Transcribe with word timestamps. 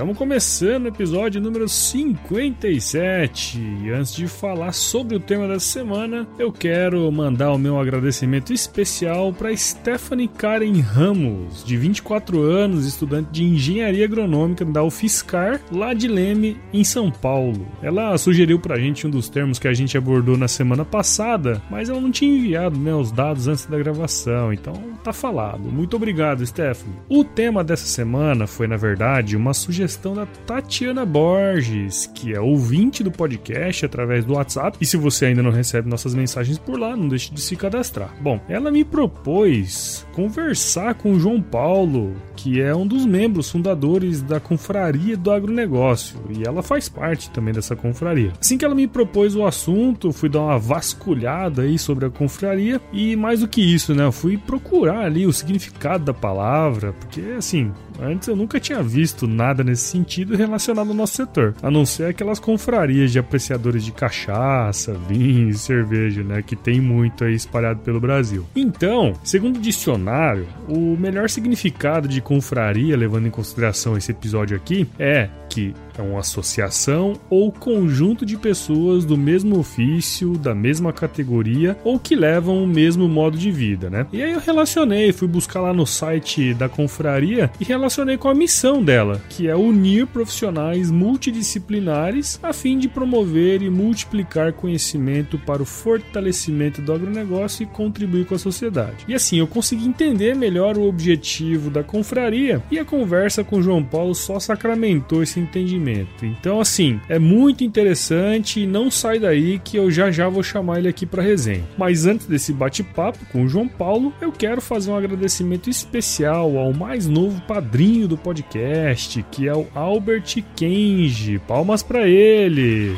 Estamos 0.00 0.16
começando 0.16 0.86
o 0.86 0.88
episódio 0.88 1.42
número 1.42 1.68
57. 1.68 3.58
E 3.84 3.90
antes 3.90 4.14
de 4.14 4.26
falar 4.28 4.72
sobre 4.72 5.14
o 5.14 5.20
tema 5.20 5.46
dessa 5.46 5.66
semana, 5.66 6.26
eu 6.38 6.50
quero 6.50 7.12
mandar 7.12 7.52
o 7.52 7.58
meu 7.58 7.78
agradecimento 7.78 8.50
especial 8.50 9.30
para 9.30 9.54
Stephanie 9.54 10.26
Karen 10.26 10.80
Ramos, 10.80 11.62
de 11.62 11.76
24 11.76 12.40
anos, 12.40 12.86
estudante 12.86 13.28
de 13.30 13.44
engenharia 13.44 14.06
agronômica 14.06 14.64
da 14.64 14.82
UFSCar, 14.82 15.60
lá 15.70 15.92
de 15.92 16.08
Leme, 16.08 16.56
em 16.72 16.82
São 16.82 17.10
Paulo. 17.10 17.68
Ela 17.82 18.16
sugeriu 18.16 18.58
para 18.58 18.76
a 18.76 18.80
gente 18.80 19.06
um 19.06 19.10
dos 19.10 19.28
termos 19.28 19.58
que 19.58 19.68
a 19.68 19.74
gente 19.74 19.98
abordou 19.98 20.34
na 20.34 20.48
semana 20.48 20.82
passada, 20.82 21.60
mas 21.70 21.90
ela 21.90 22.00
não 22.00 22.10
tinha 22.10 22.38
enviado 22.38 22.78
né, 22.78 22.94
os 22.94 23.12
dados 23.12 23.48
antes 23.48 23.66
da 23.66 23.76
gravação, 23.76 24.50
então 24.50 24.72
tá 25.04 25.12
falado. 25.12 25.64
Muito 25.64 25.94
obrigado, 25.94 26.46
Stephanie. 26.46 26.96
O 27.06 27.22
tema 27.22 27.62
dessa 27.62 27.86
semana 27.86 28.46
foi, 28.46 28.66
na 28.66 28.78
verdade, 28.78 29.36
uma 29.36 29.52
sugestão 29.52 29.89
sugestão 29.90 30.14
da 30.14 30.26
Tatiana 30.46 31.04
Borges, 31.04 32.06
que 32.14 32.32
é 32.32 32.40
ouvinte 32.40 33.02
do 33.02 33.10
podcast 33.10 33.84
através 33.84 34.24
do 34.24 34.34
WhatsApp. 34.34 34.78
E 34.80 34.86
se 34.86 34.96
você 34.96 35.26
ainda 35.26 35.42
não 35.42 35.50
recebe 35.50 35.88
nossas 35.88 36.14
mensagens 36.14 36.58
por 36.58 36.78
lá, 36.78 36.96
não 36.96 37.08
deixe 37.08 37.34
de 37.34 37.40
se 37.40 37.56
cadastrar. 37.56 38.14
Bom, 38.20 38.40
ela 38.48 38.70
me 38.70 38.84
propôs 38.84 40.06
conversar 40.12 40.94
com 40.94 41.12
o 41.12 41.18
João 41.18 41.42
Paulo, 41.42 42.14
que 42.36 42.60
é 42.60 42.74
um 42.74 42.86
dos 42.86 43.04
membros 43.04 43.50
fundadores 43.50 44.22
da 44.22 44.38
Confraria 44.38 45.16
do 45.16 45.30
Agronegócio, 45.30 46.20
e 46.30 46.46
ela 46.46 46.62
faz 46.62 46.88
parte 46.88 47.30
também 47.30 47.52
dessa 47.52 47.74
confraria. 47.74 48.32
Assim 48.40 48.56
que 48.56 48.64
ela 48.64 48.74
me 48.74 48.86
propôs 48.86 49.34
o 49.34 49.44
assunto, 49.44 50.12
fui 50.12 50.28
dar 50.28 50.42
uma 50.42 50.58
vasculhada 50.58 51.62
aí 51.62 51.78
sobre 51.78 52.06
a 52.06 52.10
confraria 52.10 52.80
e 52.92 53.16
mais 53.16 53.40
do 53.40 53.48
que 53.48 53.60
isso, 53.60 53.94
né, 53.94 54.04
eu 54.04 54.12
fui 54.12 54.36
procurar 54.36 55.00
ali 55.00 55.26
o 55.26 55.32
significado 55.32 56.04
da 56.04 56.14
palavra, 56.14 56.92
porque 56.92 57.20
assim, 57.36 57.72
antes 58.00 58.28
eu 58.28 58.36
nunca 58.36 58.58
tinha 58.58 58.82
visto 58.82 59.26
nada 59.26 59.62
nesse 59.62 59.84
sentido 59.84 60.36
relacionado 60.36 60.88
ao 60.88 60.94
nosso 60.94 61.16
setor, 61.16 61.54
a 61.62 61.70
não 61.70 61.84
ser 61.84 62.06
aquelas 62.06 62.38
confrarias 62.38 63.12
de 63.12 63.18
apreciadores 63.18 63.84
de 63.84 63.92
cachaça, 63.92 64.94
vinho 65.08 65.48
e 65.50 65.54
cerveja, 65.54 66.22
né, 66.22 66.42
que 66.42 66.56
tem 66.56 66.80
muito 66.80 67.24
aí 67.24 67.34
espalhado 67.34 67.80
pelo 67.80 68.00
Brasil. 68.00 68.46
Então, 68.54 69.12
segundo 69.22 69.56
o 69.56 69.60
dicionário, 69.60 70.46
o 70.68 70.96
melhor 70.96 71.28
significado 71.28 72.08
de 72.08 72.20
confraria, 72.20 72.96
levando 72.96 73.26
em 73.26 73.30
consideração 73.30 73.96
esse 73.96 74.10
episódio 74.10 74.56
aqui, 74.56 74.86
é 74.98 75.28
que 75.48 75.74
é 76.00 76.02
uma 76.02 76.20
associação 76.20 77.14
ou 77.28 77.52
conjunto 77.52 78.24
de 78.24 78.36
pessoas 78.36 79.04
do 79.04 79.16
mesmo 79.16 79.58
ofício, 79.58 80.36
da 80.36 80.54
mesma 80.54 80.92
categoria 80.92 81.76
ou 81.84 81.98
que 81.98 82.16
levam 82.16 82.64
o 82.64 82.66
mesmo 82.66 83.08
modo 83.08 83.36
de 83.36 83.50
vida, 83.50 83.90
né? 83.90 84.06
E 84.12 84.22
aí 84.22 84.32
eu 84.32 84.40
relacionei, 84.40 85.12
fui 85.12 85.28
buscar 85.28 85.60
lá 85.60 85.72
no 85.72 85.86
site 85.86 86.54
da 86.54 86.68
confraria 86.68 87.50
e 87.60 87.64
relacionei 87.64 88.16
com 88.16 88.28
a 88.28 88.34
missão 88.34 88.82
dela, 88.82 89.20
que 89.28 89.46
é 89.46 89.54
unir 89.54 90.06
profissionais 90.06 90.90
multidisciplinares 90.90 92.40
a 92.42 92.52
fim 92.52 92.78
de 92.78 92.88
promover 92.88 93.62
e 93.62 93.70
multiplicar 93.70 94.52
conhecimento 94.54 95.38
para 95.38 95.62
o 95.62 95.66
fortalecimento 95.66 96.80
do 96.80 96.92
agronegócio 96.92 97.62
e 97.62 97.66
contribuir 97.66 98.24
com 98.24 98.34
a 98.34 98.38
sociedade. 98.38 99.04
E 99.06 99.14
assim, 99.14 99.38
eu 99.38 99.46
consegui 99.46 99.86
entender 99.86 100.34
melhor 100.34 100.78
o 100.78 100.88
objetivo 100.88 101.70
da 101.70 101.82
confraria 101.82 102.62
e 102.70 102.78
a 102.78 102.84
conversa 102.84 103.44
com 103.44 103.62
João 103.62 103.84
Paulo 103.84 104.14
só 104.14 104.40
sacramentou 104.40 105.22
esse 105.22 105.38
entendimento. 105.38 105.89
Então, 106.22 106.60
assim, 106.60 107.00
é 107.08 107.18
muito 107.18 107.64
interessante 107.64 108.60
e 108.60 108.66
não 108.66 108.90
sai 108.90 109.18
daí 109.18 109.58
que 109.58 109.76
eu 109.76 109.90
já 109.90 110.10
já 110.10 110.28
vou 110.28 110.42
chamar 110.42 110.78
ele 110.78 110.88
aqui 110.88 111.06
para 111.06 111.22
resenha. 111.22 111.64
Mas 111.76 112.06
antes 112.06 112.26
desse 112.26 112.52
bate-papo 112.52 113.18
com 113.32 113.44
o 113.44 113.48
João 113.48 113.68
Paulo, 113.68 114.12
eu 114.20 114.32
quero 114.32 114.60
fazer 114.60 114.90
um 114.90 114.96
agradecimento 114.96 115.68
especial 115.68 116.56
ao 116.56 116.72
mais 116.72 117.06
novo 117.06 117.40
padrinho 117.42 118.08
do 118.08 118.16
podcast, 118.16 119.24
que 119.30 119.48
é 119.48 119.54
o 119.54 119.66
Albert 119.74 120.42
Kenji. 120.56 121.38
Palmas 121.46 121.82
para 121.82 122.06
ele! 122.08 122.96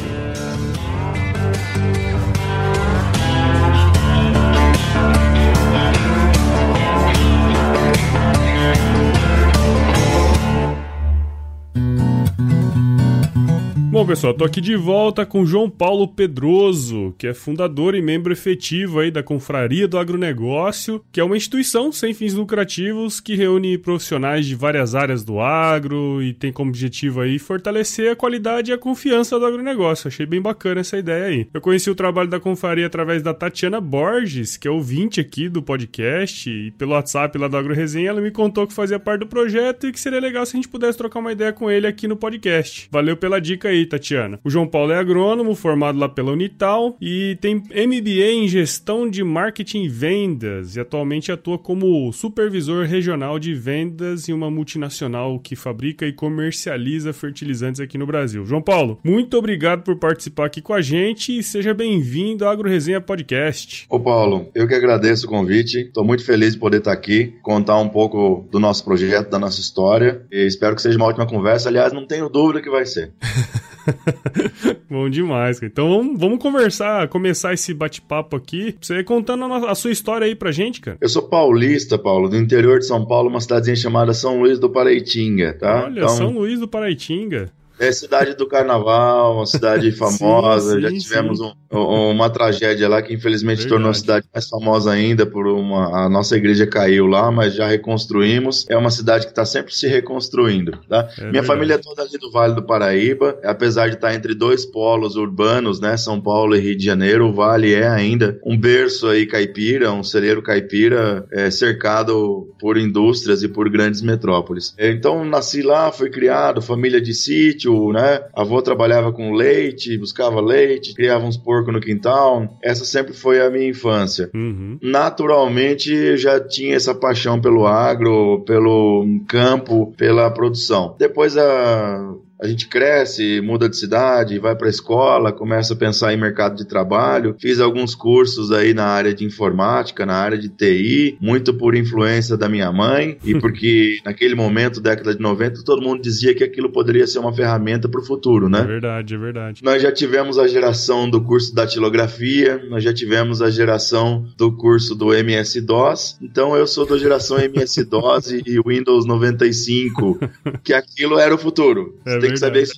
Bom, 13.99 14.05
pessoal, 14.05 14.33
tô 14.33 14.45
aqui 14.45 14.61
de 14.61 14.77
volta 14.77 15.25
com 15.25 15.45
João 15.45 15.69
Paulo 15.69 16.07
Pedroso, 16.07 17.13
que 17.17 17.27
é 17.27 17.33
fundador 17.33 17.93
e 17.93 18.01
membro 18.01 18.31
efetivo 18.31 18.99
aí 18.99 19.11
da 19.11 19.21
Confraria 19.21 19.89
do 19.89 19.97
Agronegócio, 19.97 21.03
que 21.11 21.19
é 21.19 21.23
uma 21.23 21.35
instituição 21.35 21.91
sem 21.91 22.13
fins 22.13 22.33
lucrativos 22.33 23.19
que 23.19 23.35
reúne 23.35 23.77
profissionais 23.77 24.45
de 24.45 24.55
várias 24.55 24.95
áreas 24.95 25.21
do 25.21 25.41
agro 25.41 26.23
e 26.23 26.33
tem 26.33 26.49
como 26.49 26.69
objetivo 26.69 27.19
aí 27.19 27.37
fortalecer 27.37 28.09
a 28.09 28.15
qualidade 28.15 28.71
e 28.71 28.73
a 28.73 28.77
confiança 28.77 29.37
do 29.37 29.45
agronegócio. 29.45 30.07
Achei 30.07 30.25
bem 30.25 30.41
bacana 30.41 30.79
essa 30.79 30.97
ideia 30.97 31.25
aí. 31.25 31.47
Eu 31.53 31.59
conheci 31.59 31.89
o 31.89 31.95
trabalho 31.95 32.29
da 32.29 32.39
Confraria 32.39 32.87
através 32.87 33.21
da 33.21 33.33
Tatiana 33.33 33.81
Borges, 33.81 34.55
que 34.55 34.65
é 34.65 34.71
ouvinte 34.71 35.19
aqui 35.19 35.49
do 35.49 35.61
podcast, 35.61 36.49
e 36.49 36.71
pelo 36.71 36.93
WhatsApp 36.93 37.37
lá 37.37 37.49
do 37.49 37.57
Agro 37.57 37.73
Resenha, 37.73 38.11
ela 38.11 38.21
me 38.21 38.31
contou 38.31 38.65
que 38.65 38.73
fazia 38.73 38.97
parte 38.97 39.19
do 39.19 39.27
projeto 39.27 39.87
e 39.87 39.91
que 39.91 39.99
seria 39.99 40.21
legal 40.21 40.45
se 40.45 40.55
a 40.55 40.57
gente 40.57 40.69
pudesse 40.69 40.97
trocar 40.97 41.19
uma 41.19 41.33
ideia 41.33 41.51
com 41.51 41.69
ele 41.69 41.85
aqui 41.85 42.07
no 42.07 42.15
podcast. 42.15 42.87
Valeu 42.89 43.17
pela 43.17 43.41
dica 43.41 43.67
aí, 43.67 43.88
Tatiana. 43.89 44.39
O 44.43 44.49
João 44.49 44.67
Paulo 44.67 44.91
é 44.91 44.97
agrônomo, 44.97 45.55
formado 45.55 45.99
lá 45.99 46.07
pela 46.07 46.31
Unital 46.31 46.95
e 47.01 47.37
tem 47.41 47.55
MBA 47.55 48.31
em 48.31 48.47
gestão 48.47 49.09
de 49.09 49.23
marketing 49.23 49.83
e 49.83 49.89
vendas 49.89 50.75
e 50.75 50.79
atualmente 50.79 51.31
atua 51.31 51.57
como 51.57 52.11
supervisor 52.13 52.85
regional 52.85 53.39
de 53.39 53.53
vendas 53.53 54.29
em 54.29 54.33
uma 54.33 54.49
multinacional 54.49 55.39
que 55.39 55.55
fabrica 55.55 56.05
e 56.05 56.13
comercializa 56.13 57.11
fertilizantes 57.13 57.81
aqui 57.81 57.97
no 57.97 58.05
Brasil. 58.05 58.45
João 58.45 58.61
Paulo, 58.61 58.99
muito 59.03 59.37
obrigado 59.37 59.83
por 59.83 59.97
participar 59.97 60.45
aqui 60.45 60.61
com 60.61 60.73
a 60.73 60.81
gente 60.81 61.37
e 61.37 61.43
seja 61.43 61.73
bem-vindo 61.73 62.45
ao 62.45 62.51
Agro 62.51 62.69
Resenha 62.69 63.01
Podcast. 63.01 63.85
Ô 63.89 63.99
Paulo, 63.99 64.49
eu 64.53 64.67
que 64.67 64.73
agradeço 64.73 65.25
o 65.25 65.29
convite. 65.29 65.79
Estou 65.79 66.03
muito 66.03 66.23
feliz 66.23 66.53
de 66.53 66.59
poder 66.59 66.77
estar 66.77 66.93
aqui, 66.93 67.35
contar 67.41 67.77
um 67.79 67.89
pouco 67.89 68.47
do 68.51 68.59
nosso 68.59 68.83
projeto, 68.83 69.29
da 69.29 69.39
nossa 69.39 69.59
história 69.59 70.25
e 70.31 70.45
espero 70.45 70.75
que 70.75 70.81
seja 70.81 70.97
uma 70.97 71.07
ótima 71.07 71.27
conversa. 71.27 71.69
Aliás, 71.69 71.93
não 71.93 72.05
tenho 72.05 72.29
dúvida 72.29 72.61
que 72.61 72.69
vai 72.69 72.85
ser. 72.85 73.11
Bom 74.89 75.09
demais. 75.09 75.61
Então 75.61 75.89
vamos, 75.89 76.19
vamos, 76.19 76.39
conversar, 76.39 77.07
começar 77.07 77.53
esse 77.53 77.73
bate-papo 77.73 78.35
aqui. 78.35 78.75
Você 78.81 79.03
contando 79.03 79.45
a, 79.45 79.71
a, 79.71 79.75
sua 79.75 79.91
história 79.91 80.25
aí 80.25 80.35
pra 80.35 80.51
gente, 80.51 80.81
cara. 80.81 80.97
Eu 80.99 81.09
sou 81.09 81.23
paulista, 81.23 81.97
Paulo, 81.97 82.29
do 82.29 82.37
interior 82.37 82.79
de 82.79 82.85
São 82.85 83.05
Paulo, 83.05 83.29
uma 83.29 83.41
cidadezinha 83.41 83.75
chamada 83.75 84.13
São 84.13 84.39
Luís 84.39 84.59
do 84.59 84.69
Paraitinga, 84.69 85.57
tá? 85.59 85.85
Olha, 85.85 85.99
então, 85.99 86.09
São 86.09 86.31
Luís 86.31 86.59
do 86.59 86.67
Paraitinga. 86.67 87.51
É 87.79 87.91
cidade 87.91 88.35
do 88.35 88.47
carnaval, 88.47 89.37
uma 89.37 89.45
cidade 89.45 89.91
famosa. 89.95 90.71
Sim, 90.71 90.75
sim, 90.75 90.81
Já 90.81 90.99
tivemos 90.99 91.39
um, 91.39 91.53
uma 91.71 92.29
tragédia 92.29 92.89
lá 92.89 93.01
que 93.01 93.13
infelizmente 93.13 93.59
Verdade. 93.59 93.69
tornou 93.69 93.91
a 93.91 93.93
cidade 93.93 94.27
mais 94.33 94.47
famosa 94.49 94.91
ainda 94.91 95.25
por 95.25 95.47
uma. 95.47 96.05
A 96.05 96.09
nossa 96.09 96.35
igreja 96.35 96.67
caiu 96.67 97.07
lá, 97.07 97.31
mas 97.31 97.55
já 97.55 97.67
reconstruímos. 97.67 98.65
É 98.69 98.75
uma 98.77 98.91
cidade 98.91 99.25
que 99.25 99.31
está 99.31 99.45
sempre 99.45 99.73
se 99.73 99.87
reconstruindo. 99.87 100.77
Tá? 100.89 101.07
É 101.17 101.21
Minha 101.21 101.31
verdade. 101.31 101.47
família 101.47 101.73
é 101.75 101.77
toda 101.77 102.01
ali 102.01 102.17
do 102.17 102.31
Vale 102.31 102.55
do 102.55 102.63
Paraíba, 102.65 103.39
apesar 103.43 103.87
de 103.87 103.95
estar 103.95 104.13
entre 104.13 104.35
dois 104.35 104.65
polos 104.65 105.15
urbanos, 105.15 105.79
né? 105.79 105.95
São 105.95 106.19
Paulo 106.19 106.55
e 106.55 106.59
Rio 106.59 106.75
de 106.77 106.83
Janeiro, 106.85 107.27
o 107.27 107.33
Vale 107.33 107.73
é 107.73 107.87
ainda 107.87 108.39
um 108.45 108.57
berço 108.57 109.07
aí 109.07 109.25
caipira, 109.25 109.91
um 109.91 110.03
celeiro 110.03 110.41
caipira 110.41 111.25
é, 111.31 111.49
cercado 111.49 112.53
por 112.59 112.77
indústrias 112.77 113.41
e 113.43 113.47
por 113.47 113.69
grandes 113.69 114.01
metrópoles. 114.01 114.75
Então 114.77 115.23
nasci 115.23 115.61
lá, 115.61 115.91
fui 115.91 116.09
criado, 116.09 116.61
família 116.61 116.99
de 116.99 117.13
sítio 117.13 117.68
né? 117.93 118.21
A 118.33 118.41
avó 118.41 118.61
trabalhava 118.61 119.11
com 119.11 119.33
leite, 119.33 119.97
buscava 119.97 120.41
leite, 120.41 120.93
criava 120.93 121.25
uns 121.25 121.37
porcos 121.37 121.73
no 121.73 121.79
quintal. 121.79 122.57
Essa 122.63 122.85
sempre 122.85 123.13
foi 123.13 123.39
a 123.41 123.49
minha 123.49 123.67
infância. 123.67 124.29
Uhum. 124.33 124.77
Naturalmente, 124.81 126.17
já 126.17 126.39
tinha 126.39 126.75
essa 126.75 126.93
paixão 126.95 127.39
pelo 127.39 127.65
agro, 127.65 128.43
pelo 128.45 129.05
campo, 129.27 129.93
pela 129.97 130.29
produção. 130.31 130.95
Depois 130.97 131.37
a 131.37 132.13
a 132.41 132.47
gente 132.47 132.67
cresce, 132.67 133.41
muda 133.41 133.67
de 133.67 133.77
cidade, 133.77 134.39
vai 134.39 134.55
para 134.55 134.67
a 134.67 134.69
escola, 134.69 135.31
começa 135.31 135.73
a 135.73 135.77
pensar 135.77 136.13
em 136.13 136.17
mercado 136.17 136.55
de 136.55 136.65
trabalho. 136.65 137.35
Fiz 137.39 137.59
alguns 137.59 137.93
cursos 137.93 138.51
aí 138.51 138.73
na 138.73 138.85
área 138.85 139.13
de 139.13 139.25
informática, 139.25 140.05
na 140.05 140.15
área 140.15 140.37
de 140.37 140.49
TI, 140.49 141.17
muito 141.19 141.53
por 141.53 141.75
influência 141.75 142.37
da 142.37 142.47
minha 142.47 142.71
mãe 142.71 143.17
e 143.25 143.35
porque 143.35 143.97
naquele 144.05 144.35
momento, 144.35 144.79
década 144.79 145.13
de 145.13 145.21
90, 145.21 145.63
todo 145.63 145.81
mundo 145.81 146.01
dizia 146.01 146.33
que 146.33 146.43
aquilo 146.43 146.71
poderia 146.71 147.05
ser 147.05 147.19
uma 147.19 147.33
ferramenta 147.33 147.89
para 147.89 147.99
o 147.99 148.05
futuro, 148.05 148.47
né? 148.47 148.61
É 148.61 148.65
verdade, 148.65 149.15
é 149.15 149.17
verdade. 149.17 149.63
Nós 149.63 149.81
já 149.81 149.91
tivemos 149.91 150.39
a 150.39 150.47
geração 150.47 151.09
do 151.09 151.21
curso 151.21 151.53
da 151.53 151.63
datilografia, 151.69 152.63
nós 152.69 152.83
já 152.83 152.93
tivemos 152.93 153.41
a 153.41 153.49
geração 153.49 154.25
do 154.37 154.51
curso 154.51 154.95
do 154.95 155.13
MS-DOS, 155.13 156.17
então 156.21 156.55
eu 156.55 156.65
sou 156.65 156.85
da 156.85 156.97
geração 156.97 157.37
MS-DOS 157.37 158.31
e 158.31 158.59
Windows 158.65 159.05
95, 159.05 160.19
que 160.63 160.73
aquilo 160.73 161.19
era 161.19 161.35
o 161.35 161.37
futuro. 161.37 161.99
É 162.05 162.28
tem 162.29 162.33
que 162.33 162.39
saber 162.39 162.63
isso. 162.63 162.73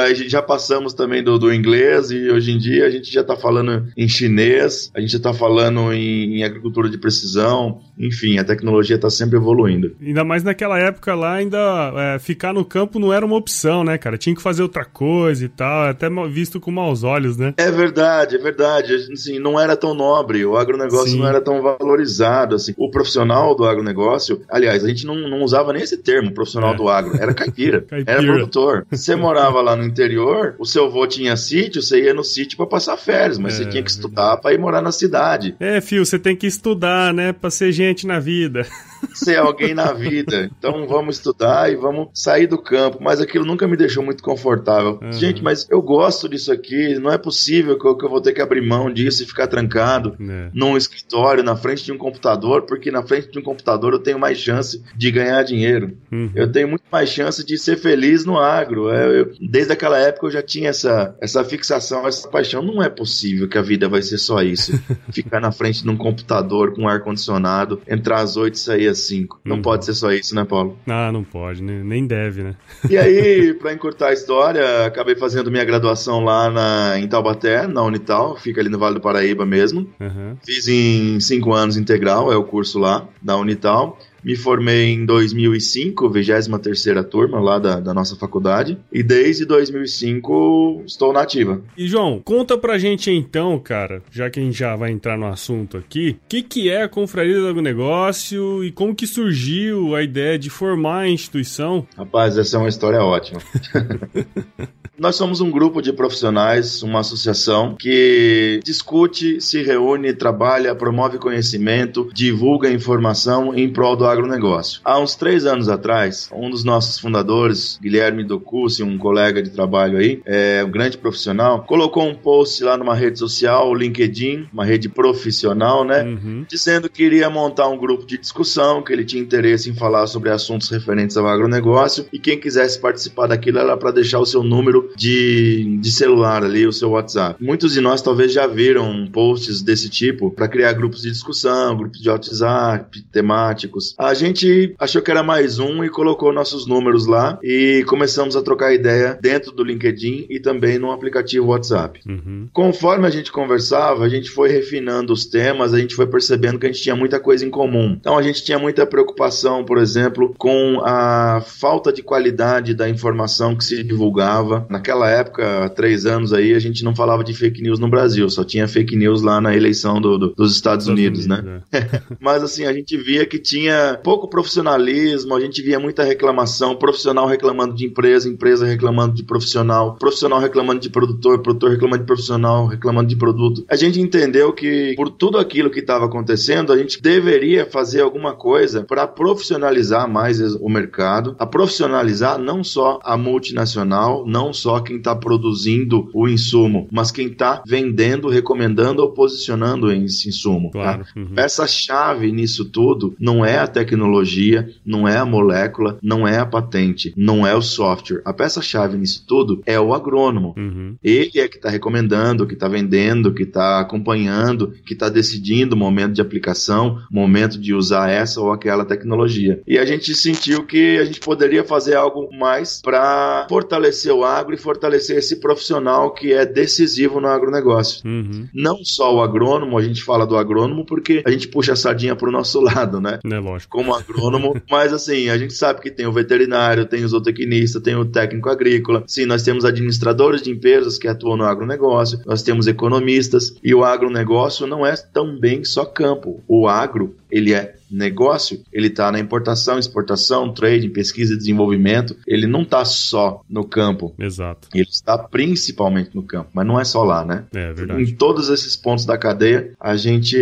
A 0.00 0.14
gente 0.14 0.28
já 0.28 0.42
passamos 0.42 0.94
também 0.94 1.22
do, 1.22 1.38
do, 1.38 1.52
inglês 1.52 2.10
e 2.10 2.30
hoje 2.30 2.52
em 2.52 2.58
dia 2.58 2.86
a 2.86 2.90
gente 2.90 3.12
já 3.12 3.20
está 3.20 3.36
falando 3.36 3.88
em 3.96 4.08
chinês, 4.08 4.90
a 4.94 5.00
gente 5.00 5.16
está 5.16 5.32
falando 5.32 5.92
em, 5.92 6.38
em, 6.38 6.44
agricultura 6.44 6.88
de 6.88 6.98
precisão, 6.98 7.80
enfim, 7.98 8.38
a 8.38 8.44
tecnologia 8.44 8.96
está 8.96 9.10
sempre 9.10 9.36
evoluindo. 9.36 9.94
Ainda 10.00 10.24
mais 10.24 10.42
naquela 10.42 10.78
época 10.78 11.14
lá, 11.14 11.34
ainda 11.34 11.92
é, 11.96 12.18
ficar 12.18 12.52
no 12.52 12.64
campo 12.64 12.98
não 12.98 13.12
era 13.12 13.24
uma 13.24 13.36
opção, 13.36 13.84
né, 13.84 13.98
cara? 13.98 14.16
Tinha 14.16 14.34
que 14.34 14.42
fazer 14.42 14.62
outra 14.62 14.84
coisa 14.84 15.44
e 15.44 15.48
tal, 15.48 15.88
até 15.88 16.08
visto 16.30 16.60
com 16.60 16.70
maus 16.70 17.02
olhos, 17.02 17.36
né? 17.36 17.54
É 17.56 17.70
verdade, 17.70 18.36
é 18.36 18.38
verdade. 18.38 18.94
Assim, 19.12 19.38
não 19.38 19.58
era 19.58 19.76
tão 19.76 19.94
nobre, 19.94 20.44
o 20.44 20.56
agronegócio 20.56 21.12
Sim. 21.12 21.18
não 21.18 21.28
era 21.28 21.40
tão 21.40 21.62
valorizado. 21.62 22.54
Assim. 22.54 22.74
O 22.76 22.90
profissional 22.90 23.54
do 23.54 23.64
agronegócio, 23.64 24.42
aliás, 24.48 24.84
a 24.84 24.88
gente 24.88 25.06
não, 25.06 25.14
não 25.14 25.42
usava 25.42 25.72
nem 25.72 25.82
esse 25.82 25.96
termo, 25.96 26.32
profissional 26.32 26.74
é. 26.74 26.76
do 26.76 26.88
agro, 26.88 27.16
era 27.20 27.34
caipira, 27.34 27.82
caipira. 27.88 28.12
era 28.12 28.22
produtor 28.22 28.59
Você 28.90 29.14
morava 29.16 29.60
lá 29.60 29.76
no 29.76 29.84
interior, 29.84 30.54
o 30.58 30.66
seu 30.66 30.86
avô 30.86 31.06
tinha 31.06 31.36
sítio, 31.36 31.82
você 31.82 32.04
ia 32.04 32.14
no 32.14 32.24
sítio 32.24 32.56
para 32.56 32.66
passar 32.66 32.96
férias, 32.96 33.38
mas 33.38 33.54
é, 33.54 33.56
você 33.58 33.70
tinha 33.70 33.82
que 33.82 33.90
estudar 33.90 34.36
para 34.38 34.52
ir 34.54 34.58
morar 34.58 34.82
na 34.82 34.92
cidade. 34.92 35.54
É, 35.58 35.80
fio, 35.80 36.04
você 36.04 36.18
tem 36.18 36.36
que 36.36 36.46
estudar, 36.46 37.12
né, 37.12 37.32
para 37.32 37.50
ser 37.50 37.72
gente 37.72 38.06
na 38.06 38.18
vida. 38.18 38.66
ser 39.14 39.38
alguém 39.38 39.74
na 39.74 39.92
vida. 39.92 40.50
Então 40.58 40.86
vamos 40.86 41.16
estudar 41.16 41.70
e 41.72 41.76
vamos 41.76 42.08
sair 42.14 42.46
do 42.46 42.58
campo. 42.58 42.98
Mas 43.00 43.20
aquilo 43.20 43.44
nunca 43.44 43.66
me 43.66 43.76
deixou 43.76 44.02
muito 44.02 44.22
confortável. 44.22 44.98
Uhum. 45.02 45.12
Gente, 45.12 45.42
mas 45.42 45.66
eu 45.70 45.80
gosto 45.80 46.28
disso 46.28 46.52
aqui. 46.52 46.98
Não 46.98 47.10
é 47.10 47.18
possível 47.18 47.78
que 47.78 47.86
eu, 47.86 47.96
que 47.96 48.04
eu 48.04 48.10
vou 48.10 48.20
ter 48.20 48.32
que 48.32 48.40
abrir 48.40 48.60
mão 48.60 48.92
disso 48.92 49.22
e 49.22 49.26
ficar 49.26 49.46
trancado 49.46 50.16
é. 50.20 50.50
num 50.52 50.76
escritório, 50.76 51.42
na 51.42 51.56
frente 51.56 51.84
de 51.84 51.92
um 51.92 51.98
computador, 51.98 52.62
porque 52.62 52.90
na 52.90 53.02
frente 53.02 53.30
de 53.30 53.38
um 53.38 53.42
computador 53.42 53.92
eu 53.92 53.98
tenho 53.98 54.18
mais 54.18 54.38
chance 54.38 54.82
de 54.96 55.10
ganhar 55.10 55.42
dinheiro. 55.42 55.96
Uhum. 56.10 56.30
Eu 56.34 56.50
tenho 56.50 56.68
muito 56.68 56.84
mais 56.90 57.08
chance 57.08 57.44
de 57.44 57.58
ser 57.58 57.76
feliz 57.76 58.24
no 58.24 58.38
agro. 58.38 58.49
É, 58.58 59.20
eu, 59.20 59.32
desde 59.40 59.72
aquela 59.72 59.98
época 59.98 60.26
eu 60.26 60.30
já 60.30 60.42
tinha 60.42 60.70
essa, 60.70 61.16
essa 61.20 61.44
fixação, 61.44 62.06
essa 62.06 62.28
paixão. 62.28 62.62
Não 62.62 62.82
é 62.82 62.88
possível 62.88 63.48
que 63.48 63.58
a 63.58 63.62
vida 63.62 63.88
vai 63.88 64.02
ser 64.02 64.18
só 64.18 64.42
isso. 64.42 64.72
ficar 65.12 65.40
na 65.40 65.52
frente 65.52 65.82
de 65.82 65.88
um 65.88 65.96
computador 65.96 66.74
com 66.74 66.88
ar-condicionado, 66.88 67.80
entrar 67.88 68.20
às 68.20 68.36
oito 68.36 68.54
e 68.54 68.58
sair 68.58 68.88
às 68.88 68.98
5. 68.98 69.40
Não 69.44 69.56
uhum. 69.56 69.62
pode 69.62 69.84
ser 69.84 69.94
só 69.94 70.12
isso, 70.12 70.34
né, 70.34 70.44
Paulo? 70.44 70.78
Ah, 70.86 71.10
não 71.12 71.24
pode, 71.24 71.62
né? 71.62 71.82
nem 71.84 72.06
deve, 72.06 72.42
né? 72.42 72.54
E 72.88 72.96
aí, 72.96 73.54
para 73.60 73.72
encurtar 73.72 74.08
a 74.08 74.12
história, 74.12 74.86
acabei 74.86 75.16
fazendo 75.16 75.50
minha 75.50 75.64
graduação 75.64 76.20
lá 76.20 76.50
na, 76.50 76.98
em 76.98 77.08
Taubaté, 77.08 77.66
na 77.66 77.82
Unital, 77.82 78.36
fica 78.36 78.60
ali 78.60 78.68
no 78.68 78.78
Vale 78.78 78.94
do 78.94 79.00
Paraíba 79.00 79.44
mesmo. 79.44 79.88
Uhum. 80.00 80.36
Fiz 80.44 80.68
em 80.68 81.18
cinco 81.20 81.52
anos 81.52 81.76
integral, 81.76 82.32
é 82.32 82.36
o 82.36 82.44
curso 82.44 82.78
lá 82.78 83.06
da 83.20 83.36
Unital. 83.36 83.98
Me 84.22 84.36
formei 84.36 84.92
em 84.92 85.04
2005, 85.04 86.10
23ª 86.10 87.04
turma 87.04 87.40
lá 87.40 87.58
da, 87.58 87.80
da 87.80 87.94
nossa 87.94 88.16
faculdade. 88.16 88.78
E 88.92 89.02
desde 89.02 89.44
2005 89.44 90.82
estou 90.86 91.12
na 91.12 91.22
ativa. 91.22 91.62
E 91.76 91.86
João, 91.86 92.20
conta 92.22 92.56
pra 92.58 92.78
gente 92.78 93.10
então, 93.10 93.58
cara, 93.58 94.02
já 94.10 94.30
que 94.30 94.40
a 94.40 94.42
gente 94.42 94.58
já 94.58 94.76
vai 94.76 94.90
entrar 94.90 95.16
no 95.16 95.26
assunto 95.26 95.76
aqui, 95.76 96.10
o 96.10 96.28
que, 96.28 96.42
que 96.42 96.70
é 96.70 96.82
a 96.82 96.88
Confraria 96.88 97.38
do 97.38 97.48
Agronegócio 97.48 98.64
e 98.64 98.70
como 98.70 98.94
que 98.94 99.06
surgiu 99.06 99.94
a 99.94 100.02
ideia 100.02 100.38
de 100.38 100.50
formar 100.50 101.00
a 101.00 101.08
instituição? 101.08 101.86
Rapaz, 101.96 102.36
essa 102.36 102.56
é 102.56 102.58
uma 102.58 102.68
história 102.68 103.02
ótima. 103.02 103.40
Nós 105.00 105.16
somos 105.16 105.40
um 105.40 105.50
grupo 105.50 105.80
de 105.80 105.94
profissionais, 105.94 106.82
uma 106.82 107.00
associação 107.00 107.74
que 107.74 108.60
discute, 108.62 109.40
se 109.40 109.62
reúne, 109.62 110.12
trabalha, 110.12 110.74
promove 110.74 111.16
conhecimento, 111.16 112.10
divulga 112.12 112.70
informação 112.70 113.54
em 113.54 113.66
prol 113.72 113.96
do 113.96 114.04
agronegócio. 114.04 114.82
Há 114.84 115.00
uns 115.00 115.14
três 115.14 115.46
anos 115.46 115.70
atrás, 115.70 116.28
um 116.30 116.50
dos 116.50 116.64
nossos 116.64 116.98
fundadores, 116.98 117.78
Guilherme 117.80 118.22
Docussi, 118.22 118.82
um 118.82 118.98
colega 118.98 119.42
de 119.42 119.48
trabalho 119.48 119.96
aí, 119.96 120.20
é 120.26 120.62
um 120.62 120.70
grande 120.70 120.98
profissional, 120.98 121.62
colocou 121.62 122.06
um 122.06 122.14
post 122.14 122.62
lá 122.62 122.76
numa 122.76 122.94
rede 122.94 123.18
social, 123.18 123.70
o 123.70 123.74
LinkedIn, 123.74 124.48
uma 124.52 124.66
rede 124.66 124.90
profissional, 124.90 125.82
né? 125.82 126.02
Uhum. 126.02 126.44
Dizendo 126.46 126.90
que 126.90 127.02
iria 127.02 127.30
montar 127.30 127.68
um 127.68 127.78
grupo 127.78 128.04
de 128.04 128.18
discussão, 128.18 128.82
que 128.82 128.92
ele 128.92 129.06
tinha 129.06 129.22
interesse 129.22 129.70
em 129.70 129.74
falar 129.74 130.06
sobre 130.08 130.28
assuntos 130.28 130.68
referentes 130.68 131.16
ao 131.16 131.26
agronegócio 131.26 132.04
e 132.12 132.18
quem 132.18 132.38
quisesse 132.38 132.78
participar 132.78 133.28
daquilo 133.28 133.60
era 133.60 133.78
para 133.78 133.92
deixar 133.92 134.18
o 134.18 134.26
seu 134.26 134.42
número 134.42 134.89
de, 134.96 135.78
de 135.80 135.92
celular 135.92 136.44
ali, 136.44 136.66
o 136.66 136.72
seu 136.72 136.90
WhatsApp. 136.90 137.42
Muitos 137.42 137.72
de 137.72 137.80
nós 137.80 138.02
talvez 138.02 138.32
já 138.32 138.46
viram 138.46 139.08
posts 139.12 139.62
desse 139.62 139.88
tipo 139.88 140.30
para 140.30 140.48
criar 140.48 140.72
grupos 140.72 141.02
de 141.02 141.10
discussão, 141.10 141.76
grupos 141.76 142.00
de 142.00 142.08
WhatsApp 142.08 143.02
temáticos. 143.12 143.94
A 143.98 144.14
gente 144.14 144.74
achou 144.78 145.02
que 145.02 145.10
era 145.10 145.22
mais 145.22 145.58
um 145.58 145.84
e 145.84 145.88
colocou 145.88 146.32
nossos 146.32 146.66
números 146.66 147.06
lá 147.06 147.38
e 147.42 147.84
começamos 147.86 148.36
a 148.36 148.42
trocar 148.42 148.74
ideia 148.74 149.18
dentro 149.20 149.52
do 149.52 149.64
LinkedIn 149.64 150.26
e 150.28 150.40
também 150.40 150.78
no 150.78 150.90
aplicativo 150.90 151.48
WhatsApp. 151.48 152.00
Uhum. 152.06 152.48
Conforme 152.52 153.06
a 153.06 153.10
gente 153.10 153.32
conversava, 153.32 154.04
a 154.04 154.08
gente 154.08 154.30
foi 154.30 154.50
refinando 154.50 155.12
os 155.12 155.26
temas, 155.26 155.74
a 155.74 155.78
gente 155.78 155.94
foi 155.94 156.06
percebendo 156.06 156.58
que 156.58 156.66
a 156.66 156.72
gente 156.72 156.82
tinha 156.82 156.96
muita 156.96 157.18
coisa 157.18 157.44
em 157.44 157.50
comum. 157.50 157.96
Então 157.98 158.16
a 158.16 158.22
gente 158.22 158.44
tinha 158.44 158.58
muita 158.58 158.86
preocupação, 158.86 159.64
por 159.64 159.78
exemplo, 159.78 160.34
com 160.38 160.80
a 160.84 161.42
falta 161.44 161.92
de 161.92 162.02
qualidade 162.02 162.74
da 162.74 162.88
informação 162.88 163.56
que 163.56 163.64
se 163.64 163.82
divulgava. 163.82 164.66
Naquela 164.80 165.10
época, 165.10 165.66
há 165.66 165.68
três 165.68 166.06
anos 166.06 166.32
aí, 166.32 166.54
a 166.54 166.58
gente 166.58 166.82
não 166.82 166.96
falava 166.96 167.22
de 167.22 167.34
fake 167.34 167.62
news 167.62 167.78
no 167.78 167.88
Brasil, 167.88 168.28
só 168.30 168.42
tinha 168.42 168.66
fake 168.66 168.96
news 168.96 169.20
lá 169.20 169.40
na 169.40 169.54
eleição 169.54 170.00
do, 170.00 170.16
do, 170.16 170.34
dos 170.34 170.54
Estados, 170.54 170.86
Estados 170.86 170.86
Unidos, 170.86 171.26
Unidos, 171.26 171.44
né? 171.44 171.62
É. 171.70 172.02
Mas 172.18 172.42
assim, 172.42 172.64
a 172.64 172.72
gente 172.72 172.96
via 172.96 173.26
que 173.26 173.38
tinha 173.38 174.00
pouco 174.02 174.28
profissionalismo, 174.28 175.34
a 175.34 175.40
gente 175.40 175.60
via 175.60 175.78
muita 175.78 176.02
reclamação, 176.02 176.76
profissional 176.76 177.26
reclamando 177.26 177.74
de 177.74 177.86
empresa, 177.86 178.28
empresa 178.28 178.64
reclamando 178.64 179.14
de 179.14 179.22
profissional, 179.22 179.96
profissional 179.96 180.40
reclamando 180.40 180.80
de 180.80 180.88
produtor, 180.88 181.40
produtor 181.42 181.70
reclamando 181.70 182.02
de 182.02 182.06
profissional, 182.06 182.66
reclamando 182.66 183.08
de 183.08 183.16
produto. 183.16 183.64
A 183.68 183.76
gente 183.76 184.00
entendeu 184.00 184.52
que 184.52 184.94
por 184.96 185.10
tudo 185.10 185.38
aquilo 185.38 185.70
que 185.70 185.80
estava 185.80 186.06
acontecendo, 186.06 186.72
a 186.72 186.78
gente 186.78 187.02
deveria 187.02 187.66
fazer 187.66 188.00
alguma 188.00 188.34
coisa 188.34 188.82
para 188.82 189.06
profissionalizar 189.06 190.08
mais 190.08 190.40
o 190.40 190.68
mercado, 190.68 191.36
a 191.38 191.44
profissionalizar 191.44 192.38
não 192.38 192.64
só 192.64 192.98
a 193.02 193.16
multinacional, 193.16 194.24
não 194.26 194.52
só 194.52 194.69
quem 194.78 194.96
está 194.96 195.16
produzindo 195.16 196.08
o 196.14 196.28
insumo, 196.28 196.86
mas 196.92 197.10
quem 197.10 197.26
está 197.26 197.62
vendendo, 197.66 198.28
recomendando 198.28 199.02
ou 199.02 199.10
posicionando 199.10 199.90
esse 199.90 200.28
insumo. 200.28 200.70
Tá? 200.70 200.78
Claro. 200.78 201.04
Tá? 201.04 201.10
Uhum. 201.16 201.32
Essa 201.36 201.66
chave 201.66 202.30
nisso 202.30 202.64
tudo 202.64 203.14
não 203.18 203.44
é 203.44 203.58
a 203.58 203.66
tecnologia, 203.66 204.68
não 204.84 205.08
é 205.08 205.16
a 205.16 205.24
molécula, 205.24 205.98
não 206.02 206.26
é 206.26 206.38
a 206.38 206.46
patente, 206.46 207.12
não 207.16 207.46
é 207.46 207.54
o 207.54 207.62
software. 207.62 208.22
A 208.24 208.32
peça-chave 208.32 208.96
nisso 208.96 209.24
tudo 209.26 209.62
é 209.66 209.78
o 209.80 209.94
agrônomo. 209.94 210.54
Uhum. 210.56 210.96
Ele 211.02 211.40
é 211.40 211.48
que 211.48 211.56
está 211.56 211.70
recomendando, 211.70 212.46
que 212.46 212.54
está 212.54 212.68
vendendo, 212.68 213.32
que 213.32 213.44
está 213.44 213.80
acompanhando, 213.80 214.72
que 214.84 214.92
está 214.92 215.08
decidindo 215.08 215.74
o 215.74 215.78
momento 215.78 216.12
de 216.12 216.20
aplicação, 216.20 217.00
momento 217.10 217.58
de 217.58 217.74
usar 217.74 218.10
essa 218.10 218.40
ou 218.40 218.52
aquela 218.52 218.84
tecnologia. 218.84 219.62
E 219.66 219.78
a 219.78 219.84
gente 219.84 220.14
sentiu 220.14 220.64
que 220.64 220.98
a 220.98 221.04
gente 221.04 221.20
poderia 221.20 221.64
fazer 221.64 221.94
algo 221.94 222.28
mais 222.36 222.80
para 222.82 223.46
fortalecer 223.48 224.12
o 224.12 224.24
agro 224.24 224.49
e 224.54 224.58
fortalecer 224.58 225.16
esse 225.16 225.36
profissional 225.36 226.12
que 226.12 226.32
é 226.32 226.44
decisivo 226.44 227.20
no 227.20 227.28
agronegócio. 227.28 228.06
Uhum. 228.06 228.48
Não 228.54 228.84
só 228.84 229.14
o 229.14 229.22
agrônomo, 229.22 229.78
a 229.78 229.82
gente 229.82 230.02
fala 230.02 230.26
do 230.26 230.36
agrônomo 230.36 230.84
porque 230.84 231.22
a 231.26 231.30
gente 231.30 231.48
puxa 231.48 231.72
a 231.72 231.76
sardinha 231.76 232.16
para 232.16 232.28
o 232.28 232.32
nosso 232.32 232.60
lado, 232.62 233.00
né? 233.00 233.18
É 233.24 233.38
lógico. 233.38 233.76
Como 233.76 233.94
agrônomo, 233.94 234.60
mas 234.70 234.92
assim, 234.92 235.28
a 235.28 235.38
gente 235.38 235.54
sabe 235.54 235.80
que 235.80 235.90
tem 235.90 236.06
o 236.06 236.12
veterinário, 236.12 236.86
tem 236.86 237.04
o 237.04 237.08
zootecnista, 237.08 237.80
tem 237.80 237.96
o 237.96 238.04
técnico 238.04 238.48
agrícola. 238.48 239.04
Sim, 239.06 239.26
nós 239.26 239.42
temos 239.42 239.64
administradores 239.64 240.42
de 240.42 240.50
empresas 240.50 240.98
que 240.98 241.08
atuam 241.08 241.36
no 241.36 241.44
agronegócio, 241.44 242.20
nós 242.26 242.42
temos 242.42 242.66
economistas 242.66 243.54
e 243.62 243.74
o 243.74 243.84
agronegócio 243.84 244.66
não 244.66 244.86
é 244.86 244.94
também 244.96 245.64
só 245.64 245.84
campo. 245.84 246.42
O 246.46 246.68
agro, 246.68 247.16
ele 247.30 247.52
é 247.52 247.79
negócio, 247.90 248.62
ele 248.72 248.88
está 248.88 249.10
na 249.10 249.18
importação, 249.18 249.78
exportação, 249.78 250.52
trading, 250.52 250.90
pesquisa 250.90 251.34
e 251.34 251.36
desenvolvimento. 251.36 252.16
Ele 252.26 252.46
não 252.46 252.62
está 252.62 252.84
só 252.84 253.42
no 253.48 253.64
campo. 253.64 254.14
Exato. 254.18 254.68
Ele 254.74 254.88
está 254.88 255.18
principalmente 255.18 256.10
no 256.14 256.22
campo, 256.22 256.50
mas 256.52 256.66
não 256.66 256.78
é 256.78 256.84
só 256.84 257.02
lá, 257.02 257.24
né? 257.24 257.44
É 257.54 257.72
verdade. 257.72 258.02
Em 258.02 258.14
todos 258.14 258.48
esses 258.48 258.76
pontos 258.76 259.04
da 259.04 259.18
cadeia, 259.18 259.72
a 259.80 259.96
gente 259.96 260.36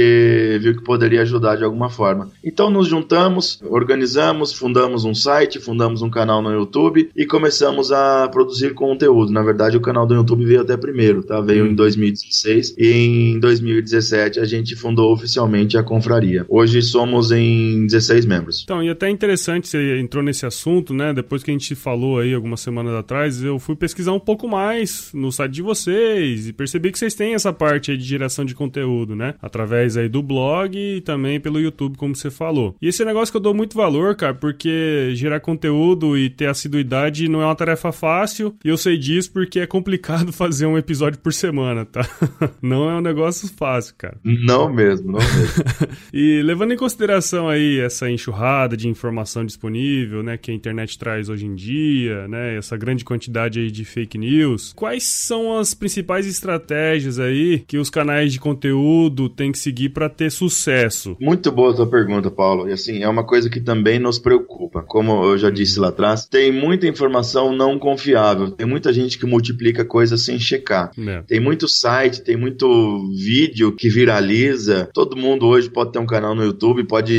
viu 0.59 0.77
que 0.77 0.83
poderia 0.83 1.23
ajudar 1.23 1.57
de 1.57 1.65
alguma 1.65 1.89
forma. 1.89 2.31
Então 2.45 2.71
nos 2.71 2.89
juntamos, 2.89 3.61
organizamos, 3.65 4.53
fundamos 4.53 5.05
um 5.05 5.15
site, 5.15 5.61
fundamos 5.61 6.03
um 6.03 6.11
canal 6.11 6.43
no 6.43 6.53
YouTube 6.53 7.11
e 7.15 7.27
começamos 7.27 7.93
a 7.93 8.29
produzir 8.29 8.75
conteúdo. 8.75 9.33
Na 9.33 9.43
verdade, 9.43 9.77
o 9.77 9.81
canal 9.81 10.07
do 10.07 10.15
YouTube 10.15 10.45
veio 10.45 10.63
até 10.63 10.77
primeiro, 10.77 11.23
tá? 11.23 11.41
Veio 11.41 11.65
hum. 11.65 11.69
em 11.69 11.75
2016 11.75 12.75
e 12.77 13.33
em 13.35 13.41
2017 13.41 14.41
a 14.41 14.45
gente 14.45 14.77
fundou 14.77 15.13
oficialmente 15.13 15.77
a 15.77 15.83
confraria. 15.83 16.45
Hoje 16.49 16.83
somos 16.83 17.31
em 17.31 17.38
16 17.87 18.27
membros. 18.27 18.63
Então, 18.63 18.83
e 18.83 18.89
até 18.89 19.09
interessante, 19.09 19.69
você 19.69 19.99
entrou 19.99 20.23
nesse 20.23 20.47
assunto, 20.47 20.95
né? 20.95 21.13
Depois 21.13 21.43
que 21.43 21.51
a 21.51 21.55
gente 21.55 21.75
falou 21.75 22.19
aí 22.19 22.35
algumas 22.35 22.61
semanas 22.61 22.95
atrás, 22.95 23.43
eu 23.43 23.59
fui 23.59 23.77
pesquisar 23.77 24.13
um 24.13 24.21
pouco 24.21 24.49
mais 24.49 25.11
no 25.13 25.31
site 25.31 25.53
de 25.53 25.63
vocês 25.63 26.49
e 26.49 26.53
percebi 26.53 26.91
que 26.91 26.99
vocês 26.99 27.15
têm 27.15 27.35
essa 27.35 27.53
parte 27.53 27.91
aí 27.91 27.97
de 27.97 28.05
geração 28.05 28.45
de 28.45 28.55
conteúdo, 28.55 29.15
né? 29.15 29.35
Através 29.41 29.97
aí 29.97 30.09
do 30.09 30.23
blog 30.23 30.77
e 30.77 31.01
também 31.01 31.41
pelo 31.41 31.61
YouTube, 31.61 31.97
como 31.97 32.15
você 32.15 32.31
falou. 32.31 32.77
E 32.81 32.89
esse 32.89 33.05
negócio 33.05 33.33
que 33.33 33.37
eu 33.37 33.43
dou 33.43 33.55
muito 33.55 33.77
valor, 33.77 34.15
cara, 34.15 34.35
porque 34.35 35.11
gerar 35.15 35.41
conteúdo 35.41 36.17
e 36.17 36.31
ter 36.31 36.47
assiduidade 36.47 37.29
não 37.29 37.43
é 37.43 37.45
uma 37.45 37.55
tarefa 37.55 37.93
fácil, 37.93 38.55
e 38.65 38.69
eu 38.69 38.77
sei 38.77 38.97
disso 38.97 39.33
porque 39.33 39.61
é 39.61 39.67
complicado 39.67 40.33
fazer 40.33 40.67
um 40.67 40.79
episódio 40.79 41.19
por 41.19 41.33
semana, 41.33 41.85
tá? 41.85 42.09
Não 42.63 42.91
é 42.91 42.95
um 42.95 43.01
negócio 43.01 43.49
fácil, 43.57 43.95
cara. 43.97 44.19
Não 44.25 44.73
mesmo, 44.73 45.13
não 45.13 45.19
mesmo. 45.19 45.65
e 46.13 46.43
levando 46.43 46.73
em 46.73 46.77
consideração 46.77 47.28
relação 47.29 47.49
aí 47.49 47.79
essa 47.79 48.11
enxurrada 48.11 48.77
de 48.77 48.89
informação 48.89 49.45
disponível, 49.45 50.23
né, 50.23 50.37
que 50.37 50.51
a 50.51 50.55
internet 50.55 50.99
traz 50.99 51.29
hoje 51.29 51.45
em 51.45 51.55
dia, 51.55 52.27
né, 52.27 52.57
essa 52.57 52.77
grande 52.77 53.05
quantidade 53.05 53.61
aí 53.61 53.71
de 53.71 53.85
fake 53.85 54.17
news, 54.17 54.73
quais 54.75 55.03
são 55.05 55.59
as 55.59 55.75
principais 55.75 56.27
estratégias 56.27 57.19
aí 57.19 57.63
que 57.67 57.77
os 57.77 57.91
canais 57.91 58.33
de 58.33 58.41
conteúdo 58.41 59.29
têm 59.29 59.53
que 59.53 59.59
seguir 59.59 59.91
para 59.91 60.09
ter 60.09 60.31
sucesso? 60.31 61.17
Muito 61.21 61.53
boa 61.53 61.73
a 61.73 61.75
tua 61.75 61.87
pergunta, 61.87 62.31
Paulo. 62.31 62.69
E 62.69 62.73
assim, 62.73 63.03
é 63.03 63.09
uma 63.09 63.25
coisa 63.25 63.51
que 63.51 63.61
também 63.61 63.99
nos 63.99 64.19
preocupa. 64.19 64.83
Como 64.83 65.25
eu 65.25 65.39
já 65.39 65.51
disse 65.51 65.79
lá 65.79 65.89
atrás, 65.89 66.27
tem 66.27 66.51
muita 66.51 66.87
informação 66.87 67.55
não 67.55 67.79
confiável. 67.79 68.51
Tem 68.51 68.67
muita 68.67 68.93
gente 68.93 69.19
que 69.19 69.27
multiplica 69.27 69.85
coisas 69.85 70.23
sem 70.23 70.39
checar. 70.39 70.91
É. 70.99 71.23
Tem 71.27 71.41
muito 71.41 71.69
site, 71.69 72.23
tem 72.23 72.37
muito 72.37 73.11
vídeo 73.13 73.73
que 73.73 73.89
viraliza. 73.89 74.89
Todo 74.95 75.17
mundo 75.17 75.47
hoje 75.47 75.69
pode 75.69 75.93
ter 75.93 75.99
um 75.99 76.07
canal 76.07 76.35
no 76.35 76.45
YouTube, 76.45 76.85
pode 76.85 77.18